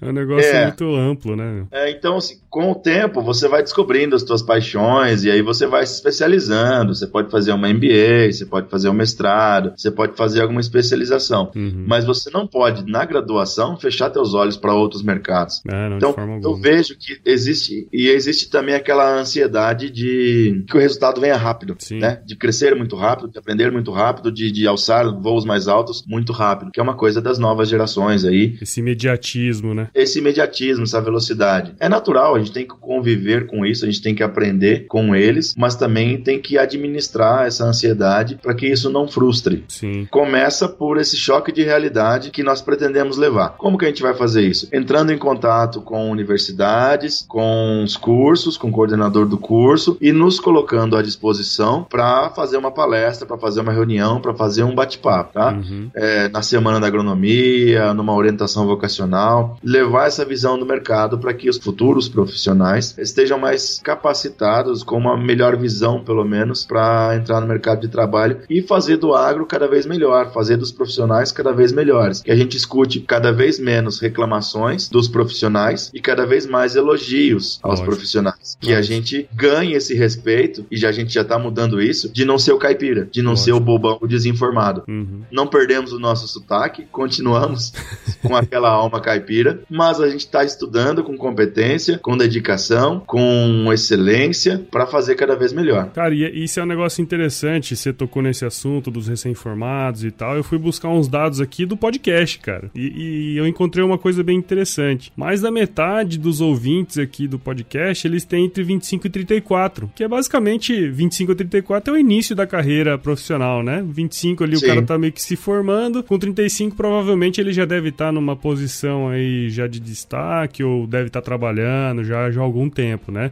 É 0.02 0.06
um 0.10 0.12
negócio 0.12 0.50
é. 0.50 0.66
muito 0.66 0.96
amplo, 0.96 1.36
né? 1.36 1.66
É, 1.72 1.92
então, 1.92 2.18
assim, 2.18 2.36
com 2.50 2.72
o 2.72 2.76
tempo, 2.76 3.22
você 3.22 3.48
vai 3.48 3.64
descobrindo 3.64 4.16
as 4.16 4.22
suas 4.24 4.42
paixões 4.42 5.24
e 5.24 5.32
aí 5.32 5.42
você 5.42 5.66
vai 5.66 5.86
se 5.86 5.96
especializando. 5.96 6.94
Você 6.94 7.08
pode 7.08 7.32
fazer 7.32 7.52
uma 7.52 7.68
MBA, 7.68 8.32
você 8.32 8.46
pode 8.46 8.70
fazer 8.70 8.90
um 8.90 8.94
mestrado, 8.94 9.74
você 9.76 9.90
pode 9.90 10.16
fazer 10.16 10.42
alguma 10.42 10.62
especialização. 10.62 11.52
Uhum. 11.56 11.86
Mas 11.88 12.06
você 12.06 12.30
não 12.30 12.48
pode, 12.48 12.90
na 12.90 13.06
graduação, 13.06 13.78
fechar 13.78 14.10
teus 14.10 14.34
olhos 14.34 14.58
para 14.58 14.74
outros 14.74 15.04
mercados. 15.04 15.62
É, 15.68 15.90
não, 15.90 15.98
então, 15.98 16.16
eu 16.44 16.56
vejo 16.56 16.96
que 16.98 17.20
existe, 17.26 17.88
e 17.92 18.08
existe 18.08 18.50
também 18.50 18.76
aquela 18.76 19.20
ansiedade 19.20 19.90
de 19.90 20.64
que 20.68 20.78
o 20.78 20.80
resultado 20.80 21.20
venha 21.20 21.38
rápido, 21.38 21.76
Sim. 21.80 22.00
né? 22.00 22.22
De 22.26 22.36
crescer 22.36 22.76
muito 22.76 22.96
rápido, 22.96 23.30
de 23.30 23.38
aprender 23.38 23.72
muito 23.72 23.92
rápido, 23.92 24.32
de, 24.32 24.52
de 24.52 24.68
alçar 24.68 25.12
voos 25.20 25.46
mais 25.46 25.68
altos 25.68 26.04
muito 26.08 26.32
rápido, 26.32 26.72
que 26.72 26.80
é 26.80 26.84
uma 26.84 26.96
coisa 26.96 27.22
das 27.22 27.38
novas 27.38 27.70
gerações 27.70 28.26
aí. 28.26 28.58
Esse 28.62 28.80
imediatismo, 28.80 29.43
né? 29.74 29.90
Esse 29.94 30.20
imediatismo, 30.20 30.84
essa 30.84 31.02
velocidade. 31.02 31.74
É 31.80 31.90
natural, 31.90 32.36
a 32.36 32.40
gente 32.40 32.52
tem 32.52 32.68
que 32.68 32.76
conviver 32.76 33.48
com 33.48 33.66
isso, 33.66 33.86
a 33.86 33.88
gente 33.88 34.02
tem 34.02 34.16
que 34.16 34.24
aprender 34.24 34.86
com 34.88 35.16
eles, 35.16 35.54
mas 35.58 35.76
também 35.76 36.22
tem 36.22 36.40
que 36.40 36.58
administrar 36.58 37.46
essa 37.46 37.66
ansiedade 37.66 38.40
para 38.42 38.54
que 38.54 38.68
isso 38.68 38.90
não 38.90 39.08
frustre. 39.08 39.64
Sim. 39.68 40.08
Começa 40.10 40.68
por 40.68 40.98
esse 40.98 41.18
choque 41.18 41.52
de 41.52 41.64
realidade 41.64 42.32
que 42.32 42.44
nós 42.44 42.62
pretendemos 42.62 43.18
levar. 43.18 43.56
Como 43.58 43.78
que 43.78 43.86
a 43.86 43.88
gente 43.88 44.02
vai 44.02 44.14
fazer 44.14 44.42
isso? 44.42 44.68
Entrando 44.72 45.12
em 45.12 45.18
contato 45.18 45.82
com 45.82 46.10
universidades, 46.12 47.26
com 47.28 47.84
os 47.84 47.96
cursos, 47.98 48.58
com 48.58 48.70
o 48.70 48.72
coordenador 48.72 49.26
do 49.26 49.38
curso 49.38 49.98
e 50.02 50.12
nos 50.12 50.40
colocando 50.40 50.98
à 50.98 51.02
disposição 51.02 51.86
para 51.90 52.30
fazer 52.32 52.58
uma 52.58 52.72
palestra, 52.72 53.26
para 53.26 53.38
fazer 53.38 53.62
uma 53.62 53.72
reunião, 53.72 54.20
para 54.20 54.34
fazer 54.34 54.64
um 54.64 54.76
bate-papo, 54.76 55.34
tá? 55.34 55.52
Uhum. 55.54 55.90
É, 55.94 56.30
na 56.30 56.42
semana 56.42 56.80
da 56.80 56.88
agronomia, 56.88 57.94
numa 57.94 58.14
orientação 58.14 58.66
vocacional, 58.66 59.33
levar 59.64 60.08
essa 60.08 60.26
visão 60.26 60.58
do 60.58 60.66
mercado 60.66 61.18
para 61.18 61.34
que 61.34 61.50
os 61.50 61.58
futuros 61.58 62.08
profissionais 62.10 62.96
estejam 62.98 63.38
mais 63.40 63.80
capacitados, 63.84 64.84
com 64.84 64.98
uma 64.98 65.18
melhor 65.18 65.58
visão, 65.58 66.04
pelo 66.04 66.24
menos, 66.24 66.66
para 66.66 67.16
entrar 67.16 67.40
no 67.42 67.48
mercado 67.48 67.82
de 67.82 67.88
trabalho 67.88 68.40
e 68.50 68.62
fazer 68.62 68.98
do 68.98 69.14
agro 69.14 69.46
cada 69.46 69.68
vez 69.68 69.86
melhor, 69.86 70.32
fazer 70.32 70.58
dos 70.58 70.72
profissionais 70.72 71.32
cada 71.32 71.52
vez 71.52 71.72
melhores. 71.72 72.22
Que 72.22 72.32
a 72.32 72.36
gente 72.36 72.58
escute 72.58 73.00
cada 73.02 73.32
vez 73.32 73.60
menos 73.60 74.00
reclamações 74.00 74.90
dos 74.90 75.08
profissionais 75.08 75.92
e 75.94 76.00
cada 76.00 76.26
vez 76.26 76.46
mais 76.46 76.76
elogios 76.76 77.60
aos 77.62 77.80
Lógico. 77.80 77.88
profissionais. 77.88 78.58
Que 78.60 78.74
a 78.74 78.82
gente 78.82 79.28
ganhe 79.34 79.74
esse 79.74 79.94
respeito, 79.94 80.66
e 80.70 80.78
já, 80.78 80.90
a 80.90 80.92
gente 80.92 81.14
já 81.14 81.22
está 81.22 81.38
mudando 81.40 81.82
isso, 81.82 82.12
de 82.12 82.26
não 82.26 82.38
ser 82.38 82.52
o 82.54 82.58
caipira, 82.58 83.08
de 83.12 83.22
não 83.22 83.32
Lógico. 83.32 83.46
ser 83.46 83.52
o 83.54 83.60
bobão 83.60 83.98
o 84.02 84.08
desinformado. 84.08 84.84
Uhum. 84.88 85.22
Não 85.32 85.48
perdemos 85.48 85.94
o 85.94 86.00
nosso 86.00 86.28
sotaque, 86.28 86.86
continuamos 86.92 87.74
com 88.22 88.36
aquela 88.36 88.70
alma 88.70 89.00
caipira, 89.00 89.23
mas 89.70 90.00
a 90.00 90.10
gente 90.10 90.22
está 90.22 90.44
estudando 90.44 91.04
com 91.04 91.18
competência, 91.18 91.98
com 91.98 92.18
dedicação, 92.18 93.02
com 93.06 93.72
excelência, 93.72 94.66
para 94.72 94.86
fazer 94.86 95.16
cada 95.16 95.36
vez 95.36 95.54
melhor. 95.54 95.90
Cara, 95.92 96.14
e 96.14 96.44
isso 96.44 96.60
é 96.60 96.64
um 96.64 96.68
negócio 96.68 97.02
interessante, 97.02 97.76
você 97.76 97.94
tocou 97.94 98.22
nesse 98.22 98.46
assunto 98.46 98.92
dos 98.92 99.08
recém-formados 99.08 100.04
e 100.04 100.12
tal. 100.12 100.36
Eu 100.36 100.44
fui 100.44 100.58
buscar 100.58 100.90
uns 100.90 101.08
dados 101.08 101.42
aqui 101.42 101.66
do 101.66 101.78
podcast, 101.78 102.40
cara, 102.40 102.70
e, 102.76 103.34
e 103.34 103.38
eu 103.38 103.48
encontrei 103.48 103.84
uma 103.84 103.98
coisa 103.98 104.24
bem 104.24 104.38
interessante. 104.38 105.12
Mais 105.16 105.42
da 105.42 105.52
metade 105.52 106.18
dos 106.18 106.42
ouvintes 106.42 106.98
aqui 106.98 107.28
do 107.28 107.40
podcast, 107.40 108.08
eles 108.08 108.26
têm 108.26 108.46
entre 108.46 108.64
25 108.64 109.08
e 109.08 109.10
34, 109.10 109.92
que 109.96 110.04
é 110.04 110.08
basicamente 110.08 110.90
25 110.90 111.32
a 111.32 111.36
34 111.36 111.94
é 111.94 111.98
o 111.98 112.00
início 112.00 112.36
da 112.36 112.48
carreira 112.48 112.98
profissional, 112.98 113.64
né? 113.64 113.84
25 113.88 114.44
ali 114.44 114.58
Sim. 114.58 114.66
o 114.66 114.68
cara 114.68 114.82
tá 114.82 114.98
meio 114.98 115.14
que 115.14 115.22
se 115.22 115.36
formando, 115.36 116.04
com 116.04 116.18
35 116.18 116.76
provavelmente 116.76 117.40
ele 117.40 117.54
já 117.54 117.66
deve 117.66 117.90
estar 117.90 118.06
tá 118.06 118.12
numa 118.12 118.36
posição 118.36 119.08
aí 119.14 119.50
já 119.50 119.68
de 119.68 119.80
destaque 119.80 120.64
ou 120.64 120.86
deve 120.88 121.08
estar 121.08 121.22
tá 121.22 121.26
trabalhando 121.26 122.04
já, 122.04 122.30
já 122.32 122.42
há 122.42 122.44
algum 122.44 122.70
tempo, 122.70 123.12
né? 123.12 123.32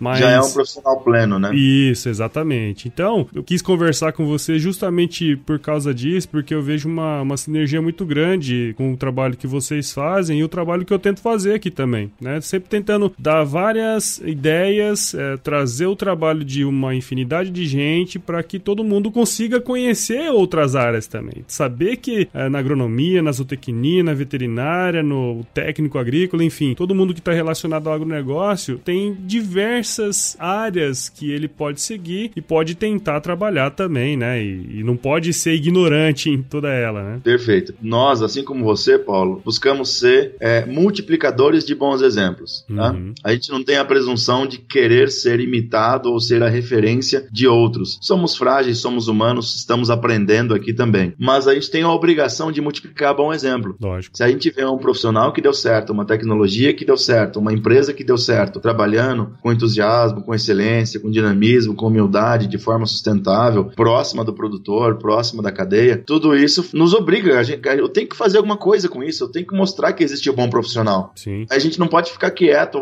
Mas... 0.00 0.18
Já 0.18 0.30
é 0.30 0.40
um 0.40 0.50
profissional 0.50 0.98
pleno, 1.00 1.38
né? 1.38 1.54
Isso, 1.54 2.08
exatamente. 2.08 2.88
Então, 2.88 3.28
eu 3.34 3.42
quis 3.42 3.60
conversar 3.60 4.12
com 4.12 4.26
você 4.26 4.58
justamente 4.58 5.36
por 5.36 5.58
causa 5.58 5.92
disso, 5.92 6.26
porque 6.28 6.54
eu 6.54 6.62
vejo 6.62 6.88
uma, 6.88 7.20
uma 7.20 7.36
sinergia 7.36 7.82
muito 7.82 8.06
grande 8.06 8.74
com 8.78 8.94
o 8.94 8.96
trabalho 8.96 9.36
que 9.36 9.46
vocês 9.46 9.92
fazem 9.92 10.40
e 10.40 10.44
o 10.44 10.48
trabalho 10.48 10.86
que 10.86 10.92
eu 10.92 10.98
tento 10.98 11.20
fazer 11.20 11.54
aqui 11.54 11.70
também, 11.70 12.10
né? 12.18 12.40
Sempre 12.40 12.70
tentando 12.70 13.12
dar 13.18 13.44
várias 13.44 14.18
ideias, 14.24 15.14
é, 15.14 15.36
trazer 15.36 15.86
o 15.86 15.94
trabalho 15.94 16.42
de 16.44 16.64
uma 16.64 16.94
infinidade 16.94 17.50
de 17.50 17.66
gente 17.66 18.18
para 18.18 18.42
que 18.42 18.58
todo 18.58 18.82
mundo 18.82 19.10
consiga 19.10 19.60
conhecer 19.60 20.30
outras 20.30 20.74
áreas 20.74 21.06
também. 21.06 21.44
Saber 21.46 21.96
que 21.96 22.26
é, 22.32 22.48
na 22.48 22.58
agronomia, 22.58 23.20
na 23.20 23.32
zootecnia, 23.32 24.02
na 24.02 24.14
veterinária, 24.14 25.02
no 25.02 25.44
técnico 25.52 25.98
agrícola, 25.98 26.42
enfim, 26.42 26.74
todo 26.74 26.94
mundo 26.94 27.12
que 27.12 27.20
está 27.20 27.32
relacionado 27.32 27.88
ao 27.88 27.94
agronegócio 27.94 28.78
tem 28.78 29.14
diversas 29.20 29.89
diversas 29.90 30.36
áreas 30.38 31.08
que 31.08 31.30
ele 31.30 31.48
pode 31.48 31.80
seguir 31.80 32.30
e 32.36 32.40
pode 32.40 32.74
tentar 32.74 33.20
trabalhar 33.20 33.70
também, 33.70 34.16
né? 34.16 34.42
E, 34.42 34.78
e, 34.78 34.84
não 34.84 34.96
pode 34.96 35.32
ser 35.32 35.54
ignorante 35.54 36.30
em 36.30 36.42
toda 36.42 36.68
ela, 36.68 37.02
né? 37.02 37.20
Perfeito. 37.22 37.74
Nós, 37.82 38.22
assim 38.22 38.44
como 38.44 38.64
você, 38.64 38.98
Paulo, 38.98 39.42
buscamos 39.44 39.98
ser 39.98 40.36
é, 40.40 40.64
multiplicadores 40.64 41.64
de 41.64 41.74
bons 41.74 42.02
exemplos. 42.02 42.64
Tá? 42.74 42.92
Uhum. 42.92 43.12
A 43.24 43.32
gente 43.32 43.50
não 43.50 43.62
tem 43.64 43.76
a 43.76 43.84
presunção 43.84 44.46
de 44.46 44.58
querer 44.58 45.10
ser 45.10 45.40
imitado 45.40 46.10
ou 46.10 46.20
ser 46.20 46.42
a 46.42 46.48
referência 46.48 47.26
de 47.32 47.46
outros. 47.46 47.98
Somos 48.00 48.36
frágeis, 48.36 48.78
somos 48.78 49.08
humanos, 49.08 49.56
estamos 49.56 49.90
aprendendo 49.90 50.54
aqui 50.54 50.72
também. 50.72 51.12
Mas 51.18 51.48
a 51.48 51.54
gente 51.54 51.70
tem 51.70 51.82
a 51.82 51.92
obrigação 51.92 52.52
de 52.52 52.60
multiplicar 52.60 53.14
bom 53.14 53.32
exemplo. 53.32 53.76
Lógico. 53.80 54.16
Se 54.16 54.22
a 54.22 54.28
gente 54.28 54.50
vê 54.50 54.64
um 54.64 54.78
profissional 54.78 55.32
que 55.32 55.40
deu 55.40 55.52
certo, 55.52 55.92
uma 55.92 56.04
tecnologia 56.04 56.72
que 56.72 56.84
deu 56.84 56.96
certo, 56.96 57.40
uma 57.40 57.52
empresa 57.52 57.92
que 57.92 58.04
deu 58.04 58.18
certo, 58.18 58.60
trabalhando 58.60 59.34
com 59.40 59.52
entusiasmo, 59.52 59.79
entusiasmo, 59.80 60.22
com 60.22 60.34
excelência, 60.34 61.00
com 61.00 61.10
dinamismo, 61.10 61.74
com 61.74 61.86
humildade, 61.86 62.46
de 62.46 62.58
forma 62.58 62.86
sustentável, 62.86 63.64
próxima 63.64 64.24
do 64.24 64.32
produtor, 64.32 64.98
próxima 64.98 65.42
da 65.42 65.50
cadeia. 65.50 66.02
Tudo 66.06 66.36
isso 66.36 66.68
nos 66.74 66.92
obriga. 66.92 67.38
A 67.38 67.42
gente, 67.42 67.66
eu 67.66 67.88
tenho 67.88 68.08
que 68.08 68.16
fazer 68.16 68.36
alguma 68.36 68.56
coisa 68.56 68.88
com 68.88 69.02
isso. 69.02 69.24
Eu 69.24 69.28
tenho 69.28 69.46
que 69.46 69.56
mostrar 69.56 69.92
que 69.92 70.04
existe 70.04 70.30
um 70.30 70.34
bom 70.34 70.48
profissional. 70.48 71.12
Sim. 71.16 71.46
A 71.50 71.58
gente 71.58 71.78
não 71.78 71.88
pode 71.88 72.12
ficar 72.12 72.30
quieto, 72.30 72.78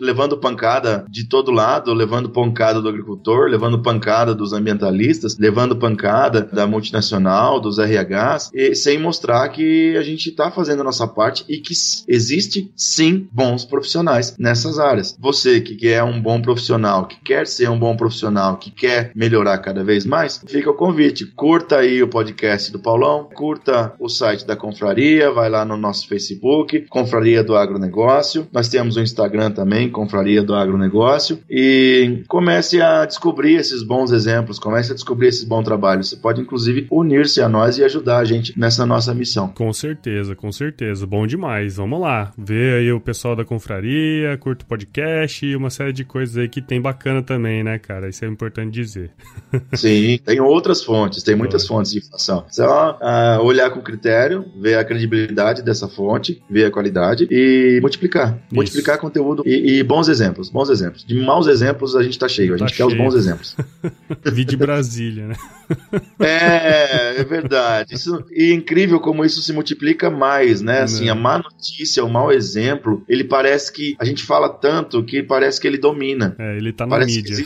levando 0.00 0.38
pancada 0.38 1.04
de 1.08 1.28
todo 1.28 1.50
lado, 1.50 1.92
levando 1.92 2.30
pancada 2.30 2.80
do 2.80 2.88
agricultor, 2.88 3.48
levando 3.48 3.82
pancada 3.82 4.34
dos 4.34 4.52
ambientalistas, 4.52 5.36
levando 5.38 5.76
pancada 5.76 6.42
da 6.42 6.66
multinacional, 6.66 7.60
dos 7.60 7.78
RHs, 7.78 8.50
e, 8.54 8.74
sem 8.74 8.98
mostrar 8.98 9.48
que 9.48 9.96
a 9.96 10.02
gente 10.02 10.30
está 10.30 10.50
fazendo 10.50 10.80
a 10.80 10.84
nossa 10.84 11.06
parte 11.06 11.44
e 11.48 11.58
que 11.58 11.74
existe 12.08 12.70
sim 12.76 13.28
bons 13.32 13.64
profissionais 13.64 14.34
nessas 14.38 14.78
áreas. 14.78 15.16
Você 15.18 15.60
que 15.60 15.88
é 15.88 16.02
um 16.02 16.20
bom 16.20 16.29
bom 16.30 16.40
profissional, 16.40 17.06
que 17.06 17.16
quer 17.24 17.44
ser 17.44 17.68
um 17.68 17.76
bom 17.76 17.96
profissional, 17.96 18.56
que 18.56 18.70
quer 18.70 19.10
melhorar 19.16 19.58
cada 19.58 19.82
vez 19.82 20.06
mais, 20.06 20.40
fica 20.46 20.70
o 20.70 20.74
convite. 20.74 21.26
Curta 21.26 21.78
aí 21.78 22.00
o 22.04 22.06
podcast 22.06 22.70
do 22.70 22.78
Paulão, 22.78 23.28
curta 23.34 23.92
o 23.98 24.08
site 24.08 24.46
da 24.46 24.54
Confraria, 24.54 25.32
vai 25.32 25.50
lá 25.50 25.64
no 25.64 25.76
nosso 25.76 26.06
Facebook, 26.06 26.86
Confraria 26.88 27.42
do 27.42 27.56
Agronegócio. 27.56 28.46
Nós 28.52 28.68
temos 28.68 28.96
o 28.96 29.00
Instagram 29.00 29.50
também, 29.50 29.90
Confraria 29.90 30.40
do 30.40 30.54
Agronegócio. 30.54 31.40
E 31.50 32.22
comece 32.28 32.80
a 32.80 33.04
descobrir 33.04 33.54
esses 33.54 33.82
bons 33.82 34.12
exemplos, 34.12 34.60
comece 34.60 34.92
a 34.92 34.94
descobrir 34.94 35.28
esse 35.28 35.44
bom 35.44 35.64
trabalho. 35.64 36.04
Você 36.04 36.14
pode, 36.14 36.40
inclusive, 36.40 36.86
unir-se 36.92 37.42
a 37.42 37.48
nós 37.48 37.76
e 37.76 37.82
ajudar 37.82 38.18
a 38.18 38.24
gente 38.24 38.56
nessa 38.56 38.86
nossa 38.86 39.12
missão. 39.12 39.48
Com 39.48 39.72
certeza, 39.72 40.36
com 40.36 40.52
certeza. 40.52 41.04
Bom 41.08 41.26
demais. 41.26 41.76
Vamos 41.76 42.00
lá. 42.00 42.30
Ver 42.38 42.74
aí 42.74 42.92
o 42.92 43.00
pessoal 43.00 43.34
da 43.34 43.44
Confraria, 43.44 44.38
curta 44.38 44.64
o 44.64 44.68
podcast 44.68 45.44
e 45.44 45.56
uma 45.56 45.70
série 45.70 45.92
de 45.92 46.04
coisas 46.10 46.36
aí 46.36 46.48
que 46.48 46.60
tem 46.60 46.80
bacana 46.80 47.22
também, 47.22 47.62
né, 47.62 47.78
cara? 47.78 48.08
Isso 48.08 48.24
é 48.24 48.28
importante 48.28 48.72
dizer. 48.72 49.12
Sim, 49.74 50.18
tem 50.24 50.40
outras 50.40 50.82
fontes, 50.82 51.22
tem 51.22 51.36
muitas 51.36 51.64
fontes 51.64 51.92
de 51.92 51.98
informação. 51.98 52.44
Só 52.50 52.98
uh, 53.00 53.44
olhar 53.44 53.70
com 53.70 53.80
critério, 53.80 54.44
ver 54.60 54.74
a 54.74 54.84
credibilidade 54.84 55.62
dessa 55.62 55.86
fonte, 55.86 56.42
ver 56.50 56.64
a 56.64 56.70
qualidade 56.70 57.28
e 57.30 57.78
multiplicar. 57.80 58.30
Isso. 58.46 58.54
Multiplicar 58.54 58.98
conteúdo 58.98 59.44
e, 59.46 59.78
e, 59.78 59.82
bons 59.84 60.08
exemplos, 60.08 60.50
bons 60.50 60.68
exemplos. 60.68 61.04
De 61.04 61.14
maus 61.14 61.46
exemplos 61.46 61.94
a 61.94 62.02
gente 62.02 62.18
tá 62.18 62.26
cheio, 62.26 62.54
a 62.54 62.58
tá 62.58 62.66
gente 62.66 62.76
cheio. 62.76 62.88
quer 62.88 62.96
os 62.96 63.00
bons 63.00 63.14
exemplos. 63.14 63.56
Vi 64.32 64.44
de 64.44 64.56
Brasília, 64.56 65.28
né? 65.28 65.36
é, 66.18 67.20
é 67.20 67.24
verdade. 67.24 67.94
Isso, 67.94 68.24
e 68.32 68.50
é 68.50 68.54
incrível 68.54 68.98
como 68.98 69.24
isso 69.24 69.40
se 69.42 69.52
multiplica 69.52 70.10
mais, 70.10 70.60
né? 70.60 70.80
Assim, 70.80 71.08
a 71.08 71.14
má 71.14 71.38
notícia, 71.38 72.04
o 72.04 72.10
mau 72.10 72.32
exemplo, 72.32 73.04
ele 73.08 73.22
parece 73.22 73.72
que 73.72 73.94
a 74.00 74.04
gente 74.04 74.24
fala 74.24 74.48
tanto 74.48 75.04
que 75.04 75.22
parece 75.22 75.60
que 75.60 75.68
ele 75.68 75.78
domina 75.78 75.99
é, 76.38 76.56
ele 76.56 76.72
tá 76.72 76.86
na 76.86 76.96
Parece 76.96 77.16
mídia. 77.16 77.36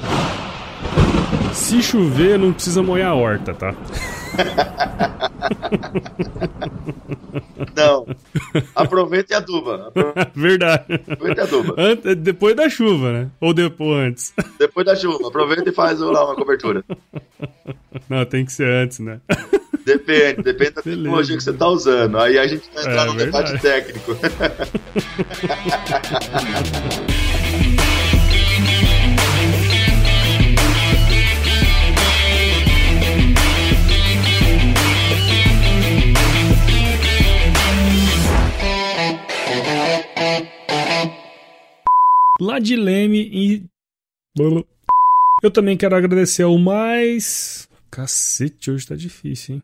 se 1.53 1.81
chover, 1.81 2.37
não 2.39 2.51
precisa 2.51 2.81
molhar 2.81 3.11
a 3.11 3.15
horta, 3.15 3.53
tá? 3.53 3.75
Não. 7.75 8.05
Aproveite 8.75 9.33
a 9.33 9.37
aduba. 9.37 9.91
Verdade. 10.35 10.85
Aproveite 11.09 11.39
a 11.39 11.43
aduba. 11.43 11.75
Ante, 11.77 12.15
depois 12.15 12.55
da 12.55 12.69
chuva, 12.69 13.11
né? 13.11 13.29
Ou 13.39 13.53
depois 13.53 14.07
antes? 14.07 14.33
Depois 14.57 14.85
da 14.85 14.95
chuva. 14.95 15.27
Aproveita 15.27 15.69
e 15.69 15.73
faz 15.73 15.99
lá 15.99 16.25
uma 16.25 16.35
cobertura. 16.35 16.83
Não, 18.09 18.25
tem 18.25 18.45
que 18.45 18.51
ser 18.51 18.69
antes, 18.69 18.99
né? 18.99 19.21
Depende, 19.89 20.43
depende 20.43 20.71
da 20.71 20.81
Beleza. 20.83 21.01
tecnologia 21.01 21.37
que 21.37 21.43
você 21.43 21.49
está 21.49 21.67
usando. 21.67 22.19
Aí 22.19 22.37
a 22.37 22.45
gente 22.45 22.69
vai 22.75 22.83
entrar 22.83 23.01
é, 23.01 23.05
no 23.05 23.15
verdade. 23.15 23.53
debate 23.53 23.61
técnico. 23.61 24.15
Lá 42.39 42.57
de 42.57 42.75
Leme 42.75 43.29
e. 43.33 43.63
Eu 45.43 45.51
também 45.51 45.75
quero 45.75 45.95
agradecer 45.95 46.43
ao 46.43 46.57
mais. 46.57 47.67
Cacete, 47.91 48.71
hoje 48.71 48.87
tá 48.87 48.95
difícil, 48.95 49.55
hein? 49.55 49.63